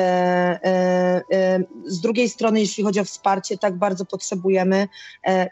e, 0.64 1.22
e, 1.32 1.60
z 1.86 2.02
drugiej 2.02 2.30
strony, 2.30 2.60
jeśli 2.60 2.84
chodzi 2.84 3.00
o 3.00 3.04
wsparcie, 3.04 3.58
tak 3.58 3.78
bardzo 3.78 4.06
potrzebujemy 4.06 4.88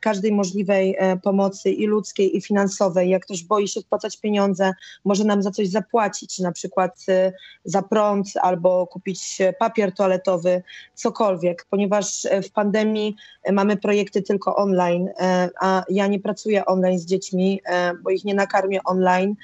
każdej 0.01 0.31
możliwej 0.31 0.97
pomocy 1.23 1.71
i 1.71 1.85
ludzkiej, 1.85 2.37
i 2.37 2.41
finansowej. 2.41 3.09
Jak 3.09 3.23
ktoś 3.23 3.43
boi 3.43 3.67
się 3.67 3.81
wpłacać 3.81 4.17
pieniądze, 4.17 4.73
może 5.05 5.23
nam 5.23 5.43
za 5.43 5.51
coś 5.51 5.67
zapłacić, 5.67 6.20
zapłacić, 6.21 6.39
na 6.39 6.51
przykład 6.51 7.05
y, 7.09 7.33
za 7.65 7.81
prąd 7.81 8.27
albo 8.41 8.87
kupić 8.87 9.39
papier 9.59 9.93
toaletowy, 9.93 10.63
cokolwiek, 10.93 11.65
ponieważ 11.69 12.27
w 12.43 12.51
pandemii 12.51 13.15
mamy 13.51 13.77
projekty 13.77 14.21
tylko 14.21 14.55
online, 14.55 15.09
a 15.61 15.83
ja 15.89 16.07
nie 16.07 16.19
pracuję 16.19 16.65
online 16.65 16.99
z 16.99 17.05
dziećmi, 17.05 17.61
bo 18.03 18.09
ich 18.09 18.25
nie 18.25 18.33
nakarmię 18.33 18.83
online 18.83 19.35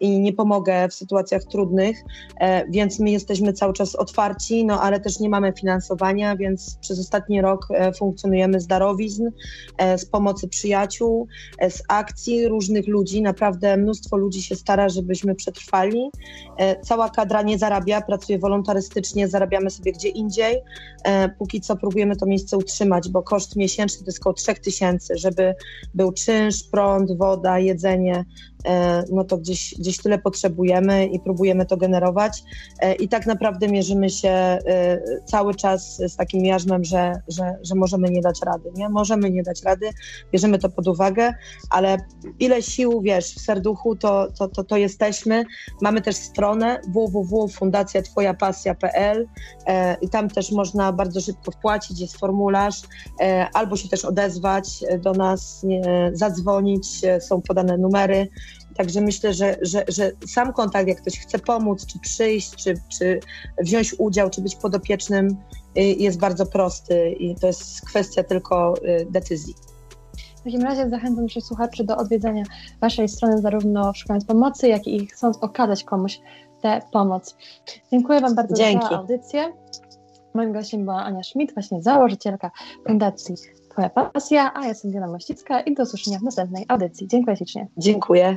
i 0.00 0.20
nie 0.20 0.32
pomogę 0.32 0.88
w 0.88 0.94
sytuacjach 0.94 1.44
trudnych, 1.44 1.96
więc 2.68 3.00
my 3.00 3.10
jesteśmy 3.10 3.52
cały 3.52 3.72
czas 3.72 3.94
otwarci, 3.94 4.64
no 4.64 4.80
ale 4.80 5.00
też 5.00 5.20
nie 5.20 5.28
mamy 5.28 5.52
finansowania, 5.52 6.36
więc 6.36 6.78
przez 6.80 7.00
ostatni 7.00 7.40
rok 7.40 7.68
funkcjonujemy 7.98 8.60
z 8.60 8.66
darowizn, 8.66 9.28
z 9.96 10.04
pomocy 10.04 10.48
przyjaciół, 10.48 11.28
z 11.68 11.82
akcji 11.88 12.48
różnych 12.48 12.88
ludzi. 12.88 13.22
Naprawdę 13.22 13.76
mnóstwo 13.76 14.16
ludzi 14.16 14.42
się 14.42 14.56
stara, 14.56 14.88
żebyśmy 14.88 15.34
przetrwali. 15.34 15.93
E, 16.58 16.80
cała 16.80 17.10
kadra 17.10 17.42
nie 17.42 17.58
zarabia, 17.58 18.00
pracuje 18.00 18.38
wolontarystycznie, 18.38 19.28
zarabiamy 19.28 19.70
sobie 19.70 19.92
gdzie 19.92 20.08
indziej. 20.08 20.62
E, 21.04 21.28
póki 21.28 21.60
co 21.60 21.76
próbujemy 21.76 22.16
to 22.16 22.26
miejsce 22.26 22.56
utrzymać, 22.56 23.08
bo 23.08 23.22
koszt 23.22 23.56
miesięczny 23.56 23.98
to 23.98 24.06
jest 24.06 24.20
około 24.20 24.32
3000, 24.32 25.16
żeby 25.16 25.54
był 25.94 26.12
czynsz, 26.12 26.62
prąd, 26.62 27.18
woda, 27.18 27.58
jedzenie, 27.58 28.24
no 29.12 29.24
to 29.24 29.38
gdzieś, 29.38 29.74
gdzieś 29.78 29.98
tyle 29.98 30.18
potrzebujemy 30.18 31.06
i 31.06 31.20
próbujemy 31.20 31.66
to 31.66 31.76
generować. 31.76 32.42
E, 32.80 32.94
I 32.94 33.08
tak 33.08 33.26
naprawdę 33.26 33.68
mierzymy 33.68 34.10
się 34.10 34.28
e, 34.28 34.58
cały 35.24 35.54
czas 35.54 35.96
z 35.96 36.16
takim 36.16 36.44
jarzmem, 36.44 36.84
że, 36.84 37.12
że, 37.28 37.58
że 37.62 37.74
możemy 37.74 38.10
nie 38.10 38.20
dać 38.20 38.42
rady. 38.42 38.70
Nie? 38.74 38.88
Możemy 38.88 39.30
nie 39.30 39.42
dać 39.42 39.62
rady, 39.62 39.90
bierzemy 40.32 40.58
to 40.58 40.68
pod 40.68 40.88
uwagę, 40.88 41.34
ale 41.70 41.96
ile 42.38 42.62
sił, 42.62 43.00
wiesz, 43.00 43.34
w 43.34 43.40
serduchu, 43.40 43.96
to, 43.96 44.28
to, 44.38 44.48
to, 44.48 44.64
to 44.64 44.76
jesteśmy. 44.76 45.44
Mamy 45.82 46.02
też 46.02 46.16
stronę 46.16 46.80
www.fundacjatwojapasja.pl 46.88 49.28
i 50.00 50.08
tam 50.08 50.30
też 50.30 50.52
można 50.52 50.92
bardzo 50.92 51.20
szybko 51.20 51.50
wpłacić, 51.50 52.00
jest 52.00 52.16
formularz, 52.16 52.82
albo 53.54 53.76
się 53.76 53.88
też 53.88 54.04
odezwać 54.04 54.84
do 54.98 55.12
nas, 55.12 55.66
zadzwonić, 56.12 56.86
są 57.20 57.42
podane 57.42 57.78
numery. 57.78 58.28
Także 58.76 59.00
myślę, 59.00 59.34
że, 59.34 59.56
że, 59.62 59.84
że 59.88 60.10
sam 60.26 60.52
kontakt, 60.52 60.88
jak 60.88 61.00
ktoś 61.00 61.18
chce 61.18 61.38
pomóc, 61.38 61.86
czy 61.86 61.98
przyjść, 61.98 62.54
czy, 62.56 62.74
czy 62.88 63.20
wziąć 63.60 63.94
udział, 63.98 64.30
czy 64.30 64.42
być 64.42 64.56
podopiecznym, 64.56 65.36
y, 65.78 65.80
jest 65.80 66.18
bardzo 66.18 66.46
prosty 66.46 67.10
i 67.10 67.34
to 67.34 67.46
jest 67.46 67.86
kwestia 67.86 68.22
tylko 68.22 68.74
y, 68.76 69.06
decyzji. 69.10 69.54
W 70.36 70.42
takim 70.44 70.62
razie 70.62 70.90
zachęcam 70.90 71.22
naszych 71.22 71.44
słuchaczy 71.44 71.84
do 71.84 71.96
odwiedzenia 71.96 72.42
Waszej 72.80 73.08
strony, 73.08 73.38
zarówno 73.38 73.94
szukając 73.94 74.24
pomocy, 74.24 74.68
jak 74.68 74.86
i 74.86 75.06
chcąc 75.06 75.38
okazać 75.38 75.84
komuś 75.84 76.20
tę 76.62 76.82
pomoc. 76.92 77.36
Dziękuję 77.92 78.20
Wam 78.20 78.34
bardzo 78.34 78.54
Dzięki. 78.54 78.86
za 78.90 78.98
audycję. 78.98 79.52
Moim 80.34 80.52
gościem 80.52 80.84
była 80.84 81.04
Ania 81.04 81.22
Schmidt, 81.22 81.54
właśnie 81.54 81.82
założycielka 81.82 82.50
Fundacji 82.86 83.34
Twoja 83.70 83.90
Pasja, 83.90 84.52
a 84.54 84.62
ja 84.62 84.68
jestem 84.68 84.90
Diana 84.90 85.06
Mościcka 85.06 85.60
i 85.60 85.74
do 85.74 85.82
usłyszenia 85.82 86.18
w 86.18 86.22
następnej 86.22 86.64
audycji. 86.68 87.08
Dziękuję 87.08 87.36
ślicznie. 87.36 87.68
Dziękuję. 87.76 88.36